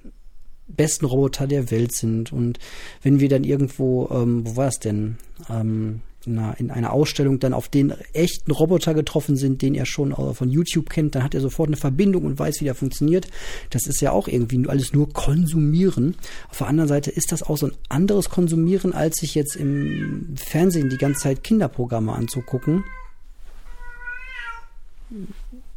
besten 0.67 1.05
Roboter 1.05 1.47
der 1.47 1.71
Welt 1.71 1.93
sind. 1.93 2.31
Und 2.31 2.59
wenn 3.01 3.19
wir 3.19 3.29
dann 3.29 3.43
irgendwo, 3.43 4.09
ähm, 4.11 4.45
wo 4.45 4.55
war 4.55 4.67
es 4.67 4.79
denn? 4.79 5.17
Ähm, 5.49 6.01
in 6.25 6.37
einer, 6.37 6.59
in 6.59 6.71
einer 6.71 6.93
Ausstellung 6.93 7.39
dann 7.39 7.53
auf 7.53 7.69
den 7.69 7.93
echten 8.13 8.51
Roboter 8.51 8.93
getroffen 8.93 9.35
sind, 9.35 9.61
den 9.61 9.75
er 9.75 9.85
schon 9.85 10.13
von 10.33 10.49
YouTube 10.49 10.89
kennt, 10.89 11.15
dann 11.15 11.23
hat 11.23 11.35
er 11.35 11.41
sofort 11.41 11.69
eine 11.69 11.77
Verbindung 11.77 12.25
und 12.25 12.39
weiß, 12.39 12.61
wie 12.61 12.65
der 12.65 12.75
funktioniert. 12.75 13.27
Das 13.69 13.87
ist 13.87 14.01
ja 14.01 14.11
auch 14.11 14.27
irgendwie 14.27 14.67
alles 14.67 14.93
nur 14.93 15.11
konsumieren. 15.11 16.15
Auf 16.49 16.59
der 16.59 16.67
anderen 16.67 16.87
Seite 16.87 17.11
ist 17.11 17.31
das 17.31 17.43
auch 17.43 17.57
so 17.57 17.67
ein 17.67 17.73
anderes 17.89 18.29
Konsumieren, 18.29 18.93
als 18.93 19.17
sich 19.17 19.35
jetzt 19.35 19.55
im 19.55 20.35
Fernsehen 20.35 20.89
die 20.89 20.97
ganze 20.97 21.21
Zeit 21.21 21.43
Kinderprogramme 21.43 22.13
anzugucken. 22.13 22.83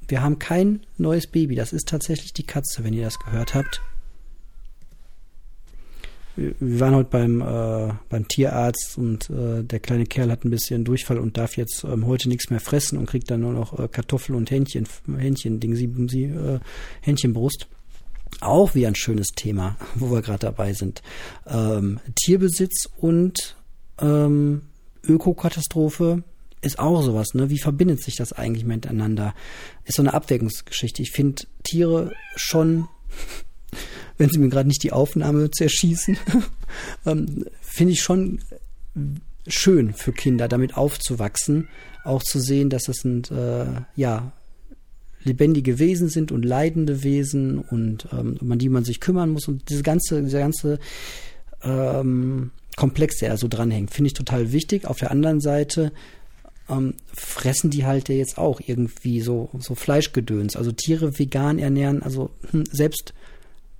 Wir 0.09 0.23
haben 0.23 0.39
kein 0.39 0.81
neues 0.99 1.27
Baby. 1.27 1.57
Das 1.57 1.73
ist 1.73 1.89
tatsächlich 1.89 2.33
die 2.33 2.47
Katze, 2.47 2.85
wenn 2.85 2.95
ihr 2.95 3.05
das 3.05 3.19
gehört 3.19 3.55
habt 3.55 3.81
wir 6.37 6.81
waren 6.81 6.95
heute 6.95 7.11
beim, 7.11 7.41
äh, 7.41 7.93
beim 8.09 8.29
Tierarzt 8.29 8.99
und 8.99 9.31
äh, 9.31 9.65
der 9.65 9.81
kleine 9.81 10.05
Kerl 10.07 10.31
hat 10.31 10.45
ein 10.45 10.51
bisschen 10.51 10.85
Durchfall 10.85 11.19
und 11.19 11.37
darf 11.37 11.57
jetzt 11.57 11.85
ähm, 11.85 12.07
heute 12.07 12.29
nichts 12.29 12.51
mehr 12.51 12.61
fressen 12.61 12.99
und 12.99 13.07
kriegt 13.07 13.31
dann 13.31 13.41
nur 13.41 13.53
noch 13.53 13.79
äh, 13.79 13.89
Kartoffel 13.89 14.35
und 14.35 14.51
Hähnchen, 14.51 14.87
Hähnchen, 15.19 15.61
Ding, 15.61 15.75
sie, 15.75 15.93
sie, 16.09 16.25
äh, 16.25 16.61
Hähnchenbrust. 17.01 17.69
auch 18.41 18.75
wieder 18.75 18.89
ein 18.89 18.95
schönes 18.95 19.29
Thema, 19.35 19.77
wo 19.95 20.11
wir 20.11 20.23
gerade 20.23 20.41
dabei 20.41 20.73
sind. 20.73 21.03
Ähm, 21.47 22.01
Tierbesitz 22.15 22.89
und 22.99 23.57
ähm, 24.01 24.63
Ökokatastrophe 25.05 26.23
ist 26.63 26.79
auch 26.79 27.03
sowas, 27.03 27.35
ne? 27.35 27.49
Wie 27.51 27.59
verbindet 27.59 28.03
sich 28.03 28.17
das 28.17 28.33
eigentlich 28.33 28.65
miteinander? 28.65 29.35
Ist 29.85 29.97
so 29.97 30.03
eine 30.03 30.15
Abwägungsgeschichte. 30.15 31.03
Ich 31.03 31.13
finde 31.13 31.45
Tiere 31.63 32.13
schon, 32.35 32.89
wenn 34.19 34.31
sie 34.31 34.39
mir 34.39 34.49
gerade 34.49 34.69
nicht 34.69 34.83
die 34.83 34.93
Aufnahme 34.93 35.51
zerschießen, 35.51 36.17
ähm, 37.07 37.47
finde 37.61 37.93
ich 37.93 38.03
schon 38.03 38.41
schön 39.47 39.93
für 39.93 40.13
Kinder, 40.13 40.49
damit 40.49 40.77
aufzuwachsen, 40.77 41.69
auch 42.05 42.23
zu 42.23 42.41
sehen, 42.41 42.71
dass 42.71 42.89
es 42.89 42.99
sind, 42.99 43.31
äh, 43.31 43.67
ja, 43.95 44.33
lebendige 45.23 45.79
Wesen 45.79 46.09
sind 46.09 46.31
und 46.31 46.45
leidende 46.45 47.03
Wesen 47.03 47.59
und 47.59 48.09
ähm, 48.13 48.37
um 48.41 48.59
die 48.59 48.69
man 48.69 48.85
sich 48.85 49.01
kümmern 49.01 49.31
muss 49.31 49.49
und 49.49 49.69
diese 49.71 49.83
ganze, 49.83 50.23
dieser 50.23 50.39
ganze 50.39 50.79
ähm, 51.63 52.53
Komplex, 52.77 53.19
der 53.19 53.31
da 53.31 53.37
so 53.37 53.49
dranhängt, 53.49 53.91
finde 53.91 54.09
ich 54.09 54.15
total 54.15 54.53
wichtig. 54.53 54.87
Auf 54.87 54.99
der 54.99 55.11
anderen 55.11 55.41
Seite 55.41 55.93
ähm, 56.69 56.95
fressen 57.13 57.71
die 57.71 57.85
halt 57.85 58.09
ja 58.09 58.15
jetzt 58.15 58.39
auch 58.39 58.61
irgendwie 58.65 59.21
so, 59.21 59.51
so 59.59 59.75
Fleischgedöns. 59.75 60.57
Also 60.57 60.73
Tiere 60.73 61.19
vegan 61.19 61.59
ernähren, 61.59 62.03
also 62.03 62.31
hm, 62.51 62.65
selbst, 62.71 63.15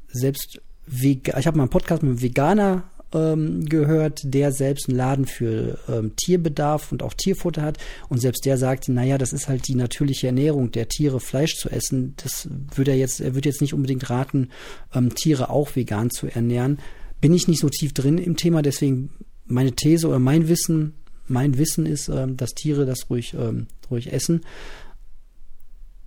selbst 0.09 0.61
ich 1.03 1.47
habe 1.47 1.57
mal 1.57 1.65
einen 1.65 1.71
Podcast 1.71 2.03
mit 2.03 2.11
einem 2.11 2.23
Veganer 2.23 2.85
ähm, 3.13 3.65
gehört, 3.67 4.23
der 4.23 4.53
selbst 4.53 4.89
einen 4.89 4.97
Laden 4.97 5.27
für 5.27 5.79
ähm, 5.89 6.15
Tierbedarf 6.17 6.93
und 6.93 7.03
auch 7.03 7.15
Tierfutter 7.15 7.63
hat. 7.63 7.79
Und 8.09 8.21
selbst 8.21 8.45
der 8.45 8.57
sagte, 8.57 8.93
naja, 8.93 9.19
das 9.19 9.33
ist 9.33 9.49
halt 9.49 9.67
die 9.67 9.75
natürliche 9.75 10.29
Ernährung 10.29 10.71
der 10.71 10.89
Tiere, 10.89 11.19
Fleisch 11.19 11.57
zu 11.57 11.69
essen. 11.71 12.15
Das 12.23 12.49
würde 12.75 12.93
er 12.93 12.99
jetzt, 12.99 13.21
er 13.21 13.35
würde 13.35 13.49
jetzt 13.49 13.61
nicht 13.61 13.75
unbedingt 13.75 14.09
raten, 14.11 14.51
ähm, 14.95 15.15
Tiere 15.15 15.51
auch 15.51 15.75
vegan 15.75 16.11
zu 16.11 16.29
ernähren. 16.29 16.79
Bin 17.21 17.35
ich 17.35 17.49
nicht 17.49 17.61
so 17.61 17.69
tief 17.69 17.93
drin 17.93 18.19
im 18.19 18.37
Thema, 18.37 18.63
deswegen 18.63 19.11
meine 19.47 19.73
These 19.73 20.09
oder 20.09 20.19
mein 20.19 20.49
Wissen 20.49 20.95
mein 21.29 21.59
Wissen 21.59 21.87
ist, 21.87 22.09
ähm, 22.09 22.37
dass 22.37 22.55
Tiere 22.55 22.87
das 22.87 23.11
ruhig, 23.11 23.35
ähm, 23.39 23.67
ruhig 23.91 24.13
essen. 24.13 24.43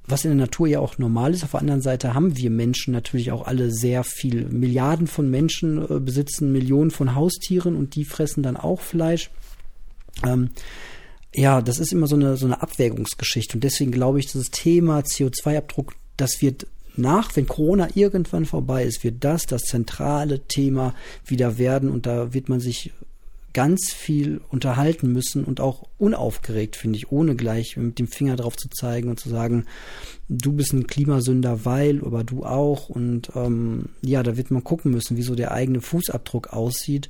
Was 0.10 0.26
in 0.26 0.32
der 0.32 0.48
Natur 0.48 0.68
ja 0.68 0.80
auch 0.80 0.98
normal 0.98 1.34
ist. 1.34 1.44
Auf 1.44 1.52
der 1.52 1.62
anderen 1.62 1.82
Seite 1.82 2.14
haben 2.14 2.36
wir 2.36 2.50
Menschen 2.50 2.94
natürlich 2.94 3.32
auch 3.32 3.46
alle 3.46 3.72
sehr 3.72 4.04
viel. 4.04 4.46
Milliarden 4.46 5.08
von 5.08 5.30
Menschen 5.30 5.82
äh, 5.84 6.00
besitzen 6.00 6.52
Millionen 6.52 6.92
von 6.92 7.16
Haustieren 7.16 7.76
und 7.76 7.96
die 7.96 8.06
fressen 8.06 8.44
dann 8.44 8.58
auch 8.58 8.82
Fleisch. 8.82 9.30
Ähm, 10.26 10.50
ja, 11.34 11.62
das 11.62 11.80
ist 11.80 11.94
immer 11.94 12.08
so 12.08 12.16
eine, 12.16 12.38
so 12.38 12.46
eine 12.46 12.62
Abwägungsgeschichte. 12.62 13.56
Und 13.56 13.64
deswegen 13.64 13.92
glaube 13.92 14.20
ich, 14.20 14.26
dieses 14.28 14.50
Thema 14.50 15.00
CO2-Abdruck, 15.00 15.94
das 16.18 16.42
wird 16.42 16.68
nach, 16.96 17.36
wenn 17.36 17.48
Corona 17.48 17.88
irgendwann 17.94 18.46
vorbei 18.46 18.84
ist, 18.84 19.04
wird 19.04 19.24
das 19.24 19.46
das 19.46 19.62
zentrale 19.62 20.40
Thema 20.48 20.94
wieder 21.26 21.58
werden. 21.58 21.90
Und 21.90 22.06
da 22.06 22.34
wird 22.34 22.50
man 22.50 22.60
sich 22.60 22.92
ganz 23.60 23.92
viel 23.92 24.40
unterhalten 24.48 25.12
müssen 25.12 25.44
und 25.44 25.60
auch 25.60 25.86
unaufgeregt, 25.98 26.78
finde 26.78 26.96
ich, 26.96 27.12
ohne 27.12 27.36
gleich 27.36 27.76
mit 27.76 28.00
dem 28.00 28.08
Finger 28.08 28.38
drauf 28.38 28.56
zu 28.56 28.70
zeigen 28.70 29.10
und 29.10 29.20
zu 29.20 29.28
sagen, 29.28 29.66
du 30.30 30.54
bist 30.54 30.72
ein 30.72 30.88
Klimasünder, 30.88 31.66
weil, 31.66 32.00
aber 32.06 32.24
du 32.24 32.46
auch. 32.46 32.88
Und 32.88 33.32
ähm, 33.36 33.90
ja, 34.02 34.24
da 34.24 34.38
wird 34.38 34.50
man 34.50 34.64
gucken 34.64 34.92
müssen, 34.92 35.18
wie 35.18 35.24
so 35.24 35.36
der 35.36 35.52
eigene 35.52 35.82
Fußabdruck 35.82 36.54
aussieht. 36.54 37.10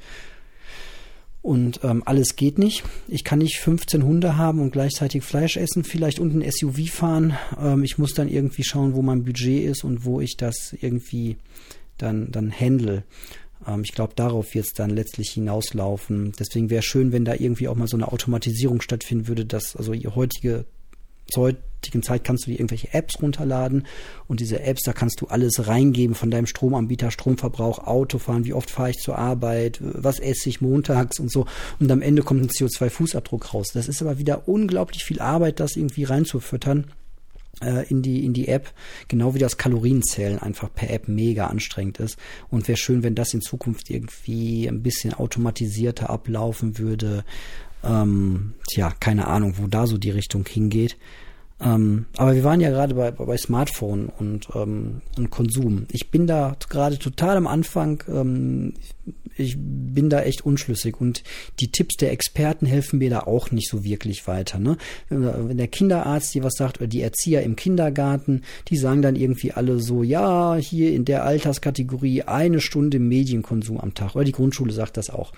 Und 1.44 1.82
ähm, 1.84 2.02
alles 2.04 2.36
geht 2.36 2.58
nicht. 2.58 2.84
Ich 3.08 3.24
kann 3.24 3.38
nicht 3.38 3.60
15 3.60 4.04
Hunde 4.04 4.36
haben 4.36 4.60
und 4.60 4.72
gleichzeitig 4.72 5.22
Fleisch 5.24 5.56
essen, 5.56 5.84
vielleicht 5.84 6.18
unten 6.18 6.42
ein 6.42 6.52
SUV 6.52 6.90
fahren. 6.90 7.38
Ähm, 7.62 7.84
ich 7.84 8.00
muss 8.00 8.16
dann 8.16 8.28
irgendwie 8.28 8.64
schauen, 8.64 8.96
wo 8.96 9.04
mein 9.04 9.24
Budget 9.24 9.66
ist 9.66 9.84
und 9.84 10.04
wo 10.04 10.20
ich 10.20 10.36
das 10.36 10.76
irgendwie 10.82 11.38
dann, 12.00 12.32
dann 12.32 12.52
handle. 12.52 13.04
Ähm, 13.70 13.84
ich 13.84 13.94
glaube, 13.94 14.14
darauf 14.16 14.54
wird 14.54 14.66
es 14.66 14.74
dann 14.74 14.90
letztlich 14.90 15.32
hinauslaufen. 15.32 16.34
Deswegen 16.40 16.70
wäre 16.70 16.84
schön, 16.84 17.12
wenn 17.12 17.26
da 17.26 17.34
irgendwie 17.34 17.68
auch 17.68 17.76
mal 17.76 17.88
so 17.88 17.98
eine 17.98 18.12
Automatisierung 18.12 18.82
stattfinden 18.82 19.28
würde, 19.28 19.46
dass 19.46 19.76
also 19.76 19.94
die 19.94 20.08
heutige 20.08 20.66
zur 21.30 21.44
heutigen 21.44 22.02
Zeit 22.02 22.24
kannst 22.24 22.46
du 22.48 22.52
dir 22.52 22.58
irgendwelche 22.58 22.92
Apps 22.92 23.22
runterladen 23.22 23.86
und 24.28 24.40
diese 24.40 24.62
Apps, 24.62 24.82
da 24.82 24.94
kannst 24.94 25.22
du 25.22 25.28
alles 25.28 25.68
reingeben 25.68 26.16
von 26.16 26.32
deinem 26.32 26.48
Stromanbieter, 26.48 27.12
Stromverbrauch, 27.12 27.86
Autofahren, 27.86 28.46
wie 28.46 28.54
oft 28.54 28.72
fahre 28.72 28.90
ich 28.90 28.98
zur 28.98 29.20
Arbeit, 29.20 29.78
was 29.80 30.20
esse 30.20 30.50
ich 30.50 30.60
montags 30.60 31.20
und 31.20 31.32
so. 31.32 31.46
Und 31.80 31.92
am 31.92 32.02
Ende 32.02 32.24
kommt 32.24 32.42
ein 32.42 32.50
CO2-Fußabdruck 32.50 33.54
raus. 33.54 33.68
Das 33.74 33.88
ist 33.88 34.02
aber 34.02 34.18
wieder 34.18 34.48
unglaublich 34.48 35.04
viel 35.04 35.20
Arbeit, 35.20 35.60
das 35.60 35.76
irgendwie 35.76 36.04
reinzufüttern 36.04 36.88
in 37.90 38.02
die 38.02 38.26
in 38.26 38.34
die 38.34 38.48
App, 38.48 38.72
genau 39.08 39.34
wie 39.34 39.40
das 39.40 39.58
Kalorienzählen 39.58 40.40
einfach 40.40 40.74
per 40.74 40.90
App 40.90 41.08
mega 41.08 41.48
anstrengend 41.48 42.00
ist 42.00 42.18
und 42.50 42.68
wäre 42.68 42.78
schön, 42.78 43.04
wenn 43.04 43.16
das 43.16 43.34
in 43.34 43.42
Zukunft 43.42 43.90
irgendwie 43.90 44.68
ein 44.68 44.82
bisschen 44.82 45.14
automatisierter 45.14 46.10
ablaufen 46.10 46.78
würde. 46.78 47.24
Ähm, 47.84 48.54
tja, 48.70 48.94
keine 49.00 49.28
Ahnung, 49.28 49.56
wo 49.58 49.68
da 49.68 49.88
so 49.88 49.98
die 49.98 50.12
Richtung 50.12 50.46
hingeht. 50.48 50.98
Ähm, 51.62 52.06
aber 52.16 52.36
wir 52.36 52.44
waren 52.44 52.62
ja 52.62 52.70
gerade 52.70 52.96
bei, 52.96 53.12
bei 53.12 53.38
Smartphone 53.38 54.08
und, 54.08 54.48
ähm, 54.56 55.02
und 55.18 55.30
Konsum. 55.30 55.86
Ich 55.92 56.10
bin 56.10 56.26
da 56.26 56.56
gerade 56.70 56.98
total 56.98 57.36
am 57.36 57.48
Anfang. 57.48 58.02
Ähm, 58.08 58.74
ich 59.40 59.58
bin 59.58 60.10
da 60.10 60.22
echt 60.22 60.46
unschlüssig 60.46 61.00
und 61.00 61.24
die 61.60 61.72
Tipps 61.72 61.96
der 61.98 62.12
Experten 62.12 62.66
helfen 62.66 63.00
mir 63.00 63.10
da 63.10 63.22
auch 63.22 63.52
nicht 63.52 63.70
so 63.70 63.84
wirklich 63.84 64.28
weiter. 64.28 64.60
Ne? 64.60 64.78
Wenn 65.10 65.58
der 65.58 65.68
Kinderarzt 65.68 66.34
dir 66.34 66.44
was 66.44 66.56
sagt 66.56 66.80
oder 66.80 66.88
die 66.88 67.02
Erzieher 67.02 67.44
im 67.44 67.56
Kindergarten, 67.56 68.44
die 68.68 68.78
sagen 68.78 69.02
dann 69.02 69.16
irgendwie 69.16 69.52
alle 69.52 69.80
so, 69.80 70.04
ja, 70.04 70.56
hier 70.56 70.94
in 70.94 71.06
der 71.06 71.26
Alterskategorie 71.26 72.24
eine 72.24 72.62
Stunde 72.62 73.00
Medienkonsum 73.00 73.80
am 73.80 73.94
Tag. 73.94 74.16
Oder 74.16 74.26
die 74.26 74.32
Grundschule 74.32 74.74
sagt 74.74 74.98
das 74.98 75.10
auch. 75.10 75.32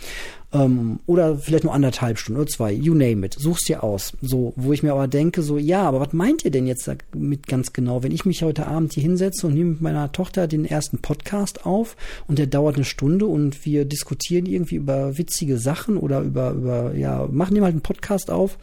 Ähm, 0.54 1.00
oder 1.06 1.38
vielleicht 1.38 1.64
nur 1.64 1.74
anderthalb 1.74 2.18
Stunden 2.18 2.42
oder 2.42 2.50
zwei, 2.50 2.72
you 2.74 2.94
name 2.94 3.26
it. 3.26 3.36
Such's 3.38 3.64
dir 3.64 3.84
aus. 3.84 4.14
So, 4.22 4.54
wo 4.56 4.74
ich 4.74 4.84
mir 4.84 4.92
aber 4.92 5.08
denke, 5.08 5.42
so, 5.42 5.58
ja, 5.58 5.84
aber 5.84 6.00
was 6.02 6.14
meint 6.14 6.44
ihr 6.44 6.52
denn 6.52 6.68
jetzt 6.68 6.88
damit 6.88 7.48
ganz 7.48 7.72
genau? 7.74 8.04
Wenn 8.04 8.12
ich 8.12 8.26
mich 8.26 8.44
heute 8.44 8.68
Abend 8.68 8.94
hier 8.94 9.04
hinsetze 9.04 9.48
und 9.48 9.54
nehme 9.54 9.72
mit 9.72 9.82
meiner 9.82 10.12
Tochter 10.12 10.48
den 10.48 10.66
ersten 10.66 11.00
Podcast 11.00 11.66
auf 11.66 11.96
und 12.28 12.38
der 12.38 12.48
dauert 12.48 12.76
eine 12.76 12.86
Stunde 12.86 13.26
und 13.26 13.66
wir 13.66 13.86
diskutieren 13.92 14.46
irgendwie 14.46 14.76
über 14.76 15.18
witzige 15.18 15.58
Sachen 15.58 15.98
oder 15.98 16.22
über, 16.22 16.52
über, 16.52 16.96
ja, 16.96 17.28
machen 17.32 17.56
wir 17.56 17.62
mal 17.62 17.70
einen 17.70 17.82
Podcast 17.82 18.32
auf. 18.32 18.58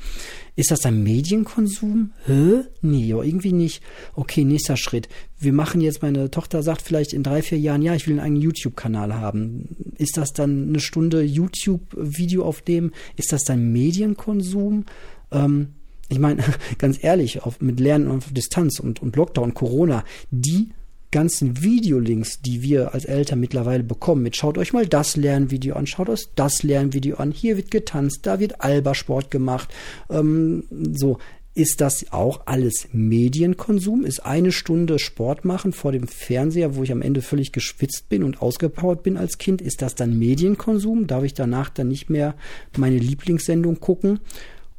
Ist 0.56 0.70
das 0.70 0.84
ein 0.86 1.02
Medienkonsum? 1.02 2.10
Hä? 2.26 2.62
Nee, 2.80 3.10
irgendwie 3.10 3.52
nicht. 3.52 3.82
Okay, 4.14 4.44
nächster 4.44 4.76
Schritt. 4.76 5.08
Wir 5.38 5.52
machen 5.52 5.80
jetzt, 5.80 6.02
meine 6.02 6.30
Tochter 6.30 6.62
sagt 6.62 6.82
vielleicht 6.82 7.12
in 7.12 7.22
drei, 7.22 7.42
vier 7.42 7.58
Jahren, 7.58 7.82
ja, 7.82 7.94
ich 7.94 8.06
will 8.06 8.14
einen 8.14 8.24
eigenen 8.24 8.42
YouTube-Kanal 8.42 9.14
haben. 9.14 9.76
Ist 9.96 10.16
das 10.16 10.32
dann 10.32 10.68
eine 10.68 10.80
Stunde 10.80 11.22
YouTube-Video 11.22 12.44
auf 12.44 12.62
dem? 12.62 12.92
Ist 13.16 13.32
das 13.32 13.44
dann 13.44 13.72
Medienkonsum? 13.72 14.86
Ähm, 15.30 15.68
ich 16.08 16.18
meine, 16.18 16.42
ganz 16.78 17.02
ehrlich, 17.02 17.42
auf, 17.42 17.60
mit 17.60 17.78
Lernen 17.80 18.08
auf 18.08 18.32
Distanz 18.32 18.80
und, 18.80 19.02
und 19.02 19.14
Lockdown, 19.16 19.54
Corona, 19.54 20.04
die 20.30 20.70
ganzen 21.10 21.62
Videolinks, 21.62 22.40
die 22.40 22.62
wir 22.62 22.94
als 22.94 23.04
Eltern 23.04 23.40
mittlerweile 23.40 23.82
bekommen, 23.82 24.22
mit 24.22 24.36
schaut 24.36 24.58
euch 24.58 24.72
mal 24.72 24.86
das 24.86 25.16
Lernvideo 25.16 25.74
an, 25.74 25.86
schaut 25.86 26.08
euch 26.08 26.28
das 26.34 26.62
Lernvideo 26.62 27.16
an, 27.16 27.30
hier 27.32 27.56
wird 27.56 27.70
getanzt, 27.70 28.20
da 28.22 28.40
wird 28.40 28.60
Alba-Sport 28.60 29.30
gemacht, 29.30 29.72
ähm, 30.10 30.64
so. 30.92 31.18
Ist 31.54 31.80
das 31.80 32.12
auch 32.12 32.42
alles 32.46 32.86
Medienkonsum? 32.92 34.04
Ist 34.04 34.24
eine 34.24 34.52
Stunde 34.52 35.00
Sport 35.00 35.44
machen 35.44 35.72
vor 35.72 35.90
dem 35.90 36.06
Fernseher, 36.06 36.76
wo 36.76 36.84
ich 36.84 36.92
am 36.92 37.02
Ende 37.02 37.20
völlig 37.20 37.50
geschwitzt 37.50 38.08
bin 38.08 38.22
und 38.22 38.40
ausgepowert 38.40 39.02
bin 39.02 39.16
als 39.16 39.38
Kind? 39.38 39.60
Ist 39.60 39.82
das 39.82 39.96
dann 39.96 40.20
Medienkonsum? 40.20 41.08
Darf 41.08 41.24
ich 41.24 41.34
danach 41.34 41.68
dann 41.68 41.88
nicht 41.88 42.10
mehr 42.10 42.36
meine 42.76 42.98
Lieblingssendung 42.98 43.80
gucken? 43.80 44.20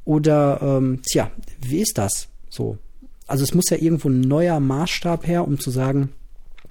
Oder, 0.05 0.61
ähm, 0.61 1.01
tja, 1.03 1.31
wie 1.59 1.81
ist 1.81 1.97
das 1.97 2.29
so? 2.49 2.77
Also 3.27 3.43
es 3.43 3.53
muss 3.53 3.69
ja 3.69 3.77
irgendwo 3.77 4.07
ein 4.07 4.21
neuer 4.21 4.61
Maßstab 4.61 5.27
her, 5.27 5.45
um 5.45 5.59
zu 5.59 5.71
sagen, 5.71 6.13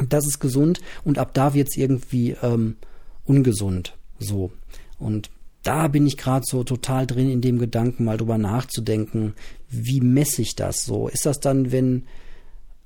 das 0.06 0.26
ist 0.26 0.38
gesund 0.38 0.80
und 1.04 1.18
ab 1.18 1.34
da 1.34 1.54
wird 1.54 1.68
es 1.68 1.76
irgendwie 1.76 2.36
ähm, 2.42 2.76
ungesund. 3.24 3.96
So. 4.18 4.52
Und 4.98 5.30
da 5.62 5.88
bin 5.88 6.06
ich 6.06 6.16
gerade 6.16 6.44
so 6.48 6.64
total 6.64 7.06
drin 7.06 7.30
in 7.30 7.40
dem 7.40 7.58
Gedanken, 7.58 8.04
mal 8.04 8.16
drüber 8.16 8.38
nachzudenken, 8.38 9.34
wie 9.68 10.00
messe 10.00 10.42
ich 10.42 10.54
das 10.54 10.84
so? 10.84 11.08
Ist 11.08 11.26
das 11.26 11.40
dann, 11.40 11.72
wenn 11.72 12.04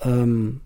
ähm, 0.00 0.60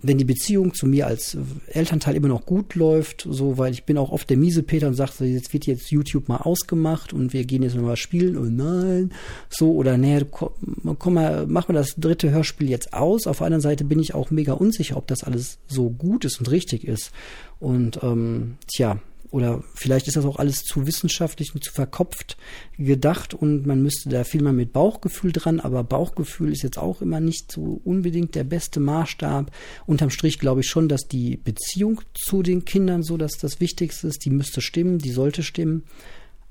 wenn 0.00 0.18
die 0.18 0.24
Beziehung 0.24 0.74
zu 0.74 0.86
mir 0.86 1.06
als 1.06 1.36
Elternteil 1.66 2.14
immer 2.14 2.28
noch 2.28 2.46
gut 2.46 2.76
läuft, 2.76 3.26
so, 3.28 3.58
weil 3.58 3.72
ich 3.72 3.84
bin 3.84 3.98
auch 3.98 4.10
oft 4.10 4.30
der 4.30 4.36
miese 4.36 4.62
Peter 4.62 4.86
und 4.86 4.94
sage, 4.94 5.24
jetzt 5.24 5.52
wird 5.52 5.66
jetzt 5.66 5.90
YouTube 5.90 6.28
mal 6.28 6.36
ausgemacht 6.36 7.12
und 7.12 7.32
wir 7.32 7.44
gehen 7.44 7.62
jetzt 7.62 7.76
mal 7.76 7.96
spielen 7.96 8.36
und 8.36 8.56
nein, 8.56 9.10
so 9.48 9.72
oder 9.72 9.98
nee, 9.98 10.20
komm, 10.30 10.50
komm 10.98 11.14
mal, 11.14 11.46
mach 11.48 11.66
mal 11.66 11.74
das 11.74 11.96
dritte 11.96 12.30
Hörspiel 12.30 12.70
jetzt 12.70 12.92
aus. 12.92 13.26
Auf 13.26 13.38
der 13.38 13.46
anderen 13.46 13.62
Seite 13.62 13.84
bin 13.84 13.98
ich 13.98 14.14
auch 14.14 14.30
mega 14.30 14.52
unsicher, 14.52 14.96
ob 14.96 15.08
das 15.08 15.24
alles 15.24 15.58
so 15.66 15.90
gut 15.90 16.24
ist 16.24 16.38
und 16.38 16.50
richtig 16.50 16.86
ist. 16.86 17.10
Und 17.58 18.00
ähm, 18.02 18.56
tja, 18.68 19.00
oder 19.30 19.62
vielleicht 19.74 20.08
ist 20.08 20.16
das 20.16 20.24
auch 20.24 20.38
alles 20.38 20.64
zu 20.64 20.86
wissenschaftlich 20.86 21.54
und 21.54 21.62
zu 21.62 21.72
verkopft 21.72 22.36
gedacht 22.78 23.34
und 23.34 23.66
man 23.66 23.82
müsste 23.82 24.08
da 24.08 24.24
viel 24.24 24.42
mal 24.42 24.52
mit 24.52 24.72
Bauchgefühl 24.72 25.32
dran, 25.32 25.60
aber 25.60 25.84
Bauchgefühl 25.84 26.52
ist 26.52 26.62
jetzt 26.62 26.78
auch 26.78 27.02
immer 27.02 27.20
nicht 27.20 27.52
so 27.52 27.80
unbedingt 27.84 28.34
der 28.34 28.44
beste 28.44 28.80
Maßstab. 28.80 29.50
Unterm 29.86 30.10
Strich 30.10 30.38
glaube 30.38 30.60
ich 30.60 30.68
schon, 30.68 30.88
dass 30.88 31.08
die 31.08 31.36
Beziehung 31.36 32.00
zu 32.14 32.42
den 32.42 32.64
Kindern 32.64 33.02
so, 33.02 33.16
dass 33.16 33.32
das 33.32 33.60
Wichtigste 33.60 34.08
ist, 34.08 34.24
die 34.24 34.30
müsste 34.30 34.60
stimmen, 34.60 34.98
die 34.98 35.10
sollte 35.10 35.42
stimmen. 35.42 35.84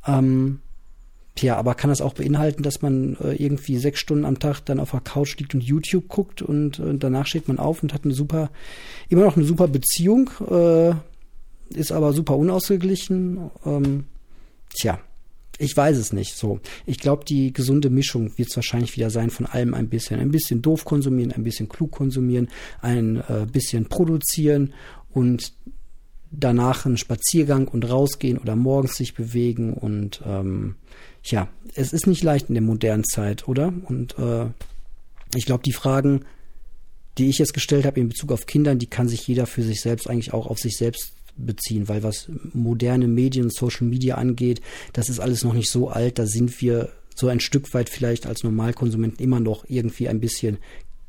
Ähm, 0.05 0.59
Tja, 1.37 1.55
aber 1.55 1.75
kann 1.75 1.91
das 1.91 2.01
auch 2.01 2.15
beinhalten, 2.15 2.63
dass 2.63 2.81
man 2.81 3.15
äh, 3.17 3.33
irgendwie 3.33 3.77
sechs 3.77 3.99
Stunden 3.99 4.25
am 4.25 4.39
Tag 4.39 4.61
dann 4.61 4.79
auf 4.79 4.89
der 4.89 5.01
Couch 5.01 5.37
liegt 5.37 5.53
und 5.53 5.63
YouTube 5.63 6.07
guckt 6.07 6.41
und, 6.41 6.79
und 6.79 7.03
danach 7.03 7.27
steht 7.27 7.47
man 7.47 7.59
auf 7.59 7.83
und 7.83 7.93
hat 7.93 8.05
eine 8.05 8.15
super, 8.15 8.49
immer 9.07 9.23
noch 9.23 9.37
eine 9.37 9.45
super 9.45 9.67
Beziehung, 9.67 10.31
äh, 10.49 10.95
ist 11.69 11.91
aber 11.91 12.13
super 12.13 12.37
unausgeglichen. 12.37 13.51
Ähm, 13.65 14.05
tja, 14.73 14.99
ich 15.57 15.75
weiß 15.75 15.97
es 15.97 16.13
nicht. 16.13 16.35
So, 16.35 16.59
ich 16.85 16.99
glaube, 16.99 17.25
die 17.25 17.53
gesunde 17.53 17.89
Mischung 17.89 18.37
wird 18.37 18.49
es 18.49 18.55
wahrscheinlich 18.55 18.95
wieder 18.95 19.09
sein 19.09 19.29
von 19.29 19.45
allem 19.45 19.73
ein 19.73 19.89
bisschen. 19.89 20.19
Ein 20.19 20.31
bisschen 20.31 20.61
doof 20.61 20.85
konsumieren, 20.85 21.31
ein 21.31 21.43
bisschen 21.43 21.69
klug 21.69 21.91
konsumieren, 21.91 22.49
ein 22.81 23.17
äh, 23.27 23.45
bisschen 23.51 23.87
produzieren 23.87 24.73
und 25.09 25.53
danach 26.31 26.85
einen 26.85 26.97
Spaziergang 26.97 27.67
und 27.67 27.89
rausgehen 27.89 28.37
oder 28.37 28.55
morgens 28.55 28.97
sich 28.97 29.13
bewegen 29.13 29.73
und 29.73 30.21
ähm, 30.25 30.75
ja, 31.23 31.47
es 31.73 31.93
ist 31.93 32.07
nicht 32.07 32.23
leicht 32.23 32.49
in 32.49 32.55
der 32.55 32.63
modernen 32.63 33.03
Zeit, 33.03 33.47
oder? 33.47 33.73
Und 33.85 34.17
äh, 34.17 34.47
ich 35.35 35.45
glaube, 35.45 35.63
die 35.63 35.73
Fragen, 35.73 36.25
die 37.17 37.29
ich 37.29 37.37
jetzt 37.37 37.53
gestellt 37.53 37.85
habe 37.85 37.99
in 37.99 38.09
Bezug 38.09 38.31
auf 38.31 38.45
Kindern, 38.45 38.79
die 38.79 38.87
kann 38.87 39.07
sich 39.07 39.27
jeder 39.27 39.45
für 39.45 39.63
sich 39.63 39.81
selbst 39.81 40.09
eigentlich 40.09 40.33
auch 40.33 40.47
auf 40.47 40.59
sich 40.59 40.77
selbst 40.77 41.13
beziehen, 41.37 41.87
weil 41.87 42.03
was 42.03 42.29
moderne 42.53 43.07
Medien, 43.07 43.49
Social 43.49 43.87
Media 43.87 44.15
angeht, 44.15 44.61
das 44.93 45.09
ist 45.09 45.19
alles 45.19 45.43
noch 45.43 45.53
nicht 45.53 45.69
so 45.69 45.89
alt, 45.89 46.19
da 46.19 46.25
sind 46.25 46.61
wir 46.61 46.89
so 47.15 47.27
ein 47.27 47.39
Stück 47.39 47.73
weit 47.73 47.89
vielleicht 47.89 48.27
als 48.27 48.43
Normalkonsumenten 48.43 49.23
immer 49.23 49.39
noch 49.39 49.65
irgendwie 49.67 50.07
ein 50.07 50.19
bisschen 50.19 50.59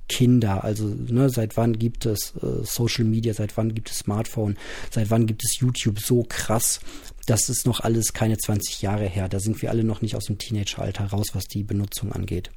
Kinder. 0.08 0.64
Also 0.64 0.86
ne, 0.86 1.30
seit 1.30 1.56
wann 1.56 1.78
gibt 1.78 2.06
es 2.06 2.32
äh, 2.42 2.64
Social 2.64 3.04
Media, 3.04 3.34
seit 3.34 3.56
wann 3.56 3.74
gibt 3.74 3.90
es 3.90 3.98
Smartphone, 3.98 4.56
seit 4.90 5.10
wann 5.10 5.26
gibt 5.26 5.44
es 5.44 5.60
YouTube 5.60 6.00
so 6.00 6.24
krass. 6.26 6.80
Das 7.26 7.50
ist 7.50 7.66
noch 7.66 7.80
alles 7.80 8.14
keine 8.14 8.38
20 8.38 8.80
Jahre 8.80 9.04
her. 9.04 9.28
Da 9.28 9.38
sind 9.38 9.60
wir 9.60 9.70
alle 9.70 9.84
noch 9.84 10.00
nicht 10.00 10.16
aus 10.16 10.24
dem 10.24 10.38
Teenageralter 10.38 11.04
raus, 11.04 11.28
was 11.34 11.44
die 11.44 11.62
Benutzung 11.62 12.10
angeht. 12.10 12.50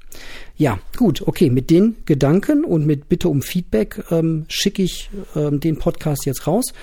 Ja, 0.55 0.79
gut, 0.95 1.21
okay. 1.27 1.49
Mit 1.49 1.69
den 1.69 1.97
Gedanken 2.05 2.63
und 2.63 2.85
mit 2.85 3.09
Bitte 3.09 3.27
um 3.27 3.41
Feedback 3.41 4.01
ähm, 4.11 4.45
schicke 4.47 4.81
ich 4.81 5.09
ähm, 5.35 5.59
den 5.59 5.77
Podcast 5.77 6.25
jetzt 6.25 6.47
raus. 6.47 6.73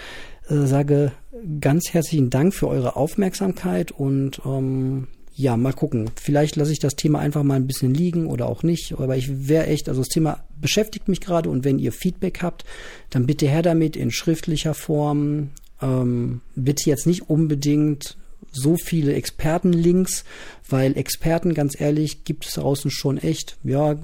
Äh, 0.49 0.67
sage 0.67 1.12
ganz 1.61 1.93
herzlichen 1.93 2.31
Dank 2.31 2.55
für 2.55 2.69
eure 2.69 2.97
Aufmerksamkeit 2.97 3.93
und 3.93 4.40
ähm, 4.45 5.09
ja, 5.35 5.57
mal 5.57 5.73
gucken. 5.73 6.11
Vielleicht 6.21 6.57
lasse 6.57 6.73
ich 6.73 6.81
das 6.81 6.97
Thema 6.97 7.21
einfach 7.21 7.45
mal 7.45 7.55
ein 7.55 7.69
bisschen 7.69 7.95
liegen 7.95 8.26
oder 8.26 8.49
auch 8.49 8.64
nicht. 8.64 8.95
Aber 8.99 9.17
ich 9.17 9.49
wäre 9.49 9.67
echt, 9.67 9.88
also 9.88 10.00
das 10.00 10.09
Thema 10.09 10.43
beschäftigt 10.61 11.07
mich 11.07 11.21
gerade 11.21 11.49
und 11.49 11.64
wenn 11.64 11.78
ihr 11.78 11.93
Feedback 11.93 12.43
habt, 12.43 12.64
dann 13.11 13.26
bitte 13.26 13.47
her 13.47 13.62
damit 13.62 13.95
in 13.95 14.11
schriftlicher 14.11 14.75
Form. 14.75 15.50
Ähm, 15.81 16.40
bitte 16.57 16.90
jetzt 16.90 17.07
nicht 17.07 17.31
unbedingt 17.31 18.17
so 18.50 18.76
viele 18.76 19.14
Expertenlinks, 19.14 20.25
weil 20.69 20.97
Experten, 20.97 21.55
ganz 21.55 21.81
ehrlich, 21.81 22.25
gibt 22.25 22.47
es 22.47 22.55
draußen 22.55 22.90
schon 22.90 23.19
echt, 23.19 23.59
ja, 23.62 23.97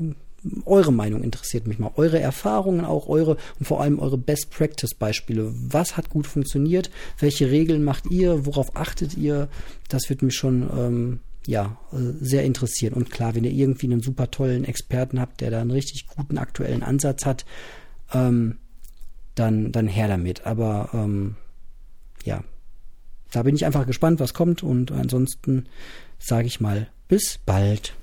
eure 0.65 0.93
Meinung 0.93 1.23
interessiert 1.23 1.67
mich 1.67 1.79
mal. 1.79 1.93
Eure 1.97 2.21
Erfahrungen, 2.21 2.85
auch 2.85 3.09
eure 3.09 3.37
und 3.59 3.67
vor 3.67 3.81
allem 3.81 3.99
eure 3.99 4.19
Best 4.19 4.51
Practice 4.51 4.95
Beispiele. 4.95 5.53
Was 5.55 5.97
hat 5.97 6.11
gut 6.11 6.27
funktioniert? 6.27 6.91
Welche 7.19 7.51
Regeln 7.51 7.85
macht 7.85 8.11
ihr? 8.11 8.47
Worauf 8.47 8.77
achtet 8.77 9.17
ihr? 9.17 9.49
Das 9.89 10.09
wird 10.09 10.23
mich 10.23 10.35
schon, 10.35 10.69
ähm, 10.77 11.21
ja, 11.47 11.77
sehr 11.93 12.45
interessieren. 12.45 12.95
Und 12.95 13.11
klar, 13.11 13.35
wenn 13.35 13.45
ihr 13.45 13.53
irgendwie 13.53 13.87
einen 13.87 14.01
super 14.01 14.31
tollen 14.31 14.65
Experten 14.65 15.21
habt, 15.21 15.41
der 15.41 15.51
da 15.51 15.61
einen 15.61 15.71
richtig 15.71 16.07
guten 16.07 16.39
aktuellen 16.39 16.83
Ansatz 16.83 17.27
hat, 17.27 17.45
ähm, 18.13 18.59
dann, 19.35 19.73
dann 19.73 19.89
her 19.89 20.09
damit. 20.09 20.47
Aber, 20.47 20.91
ähm, 20.95 21.37
ja, 22.25 22.43
da 23.33 23.43
bin 23.43 23.57
ich 23.57 23.67
einfach 23.67 23.87
gespannt, 23.87 24.21
was 24.21 24.33
kommt. 24.33 24.63
Und 24.63 24.93
ansonsten 24.93 25.67
sage 26.19 26.47
ich 26.47 26.61
mal, 26.61 26.89
bis 27.09 27.39
bald. 27.45 27.95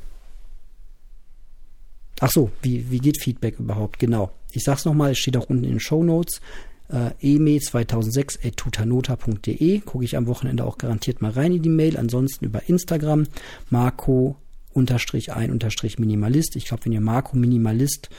Ach 2.24 2.32
so, 2.32 2.52
wie, 2.62 2.92
wie 2.92 3.00
geht 3.00 3.20
Feedback 3.22 3.60
überhaupt? 3.60 3.98
Genau. 3.98 4.30
Ich 4.52 4.64
sag's 4.64 4.86
nochmal, 4.86 5.10
es 5.12 5.18
steht 5.18 5.36
auch 5.38 5.50
unten 5.50 5.64
in 5.64 5.72
den 5.72 5.80
Show 5.80 6.04
Notes. 6.04 6.40
Äh, 6.88 7.14
eme2006.tutanota.de. 7.20 9.80
Gucke 9.80 10.06
ich 10.06 10.16
am 10.16 10.28
Wochenende 10.28 10.66
auch 10.66 10.78
garantiert 10.78 11.24
mal 11.24 11.32
rein 11.32 11.54
in 11.54 11.64
die 11.64 11.70
Mail. 11.70 11.98
Ansonsten 11.98 12.46
über 12.46 12.70
Instagram 12.70 13.26
Marco 13.72 14.36
unterstrich 14.72 15.34
ein 15.34 15.50
unterstrich 15.50 15.98
Minimalist. 15.98 16.56
Ich 16.56 16.66
glaube, 16.66 16.86
wenn 16.86 16.92
ihr 16.92 17.02
Marco 17.02 17.36
Minimalist 17.36 18.12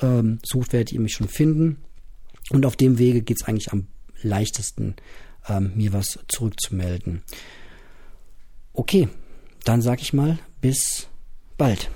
ähm, 0.00 0.38
sucht, 0.42 0.72
werdet 0.72 0.92
ihr 0.92 1.00
mich 1.00 1.12
schon 1.12 1.28
finden. 1.28 1.76
Und 2.50 2.64
auf 2.64 2.76
dem 2.76 2.98
Wege 2.98 3.20
geht's 3.20 3.44
eigentlich 3.44 3.70
am 3.70 3.86
leichtesten, 4.22 4.94
ähm, 5.46 5.72
mir 5.74 5.92
was 5.92 6.18
zurückzumelden. 6.28 7.22
Okay, 8.72 9.10
dann 9.64 9.82
sag 9.82 10.00
ich 10.00 10.14
mal, 10.14 10.38
bis 10.62 11.08
bald. 11.58 11.90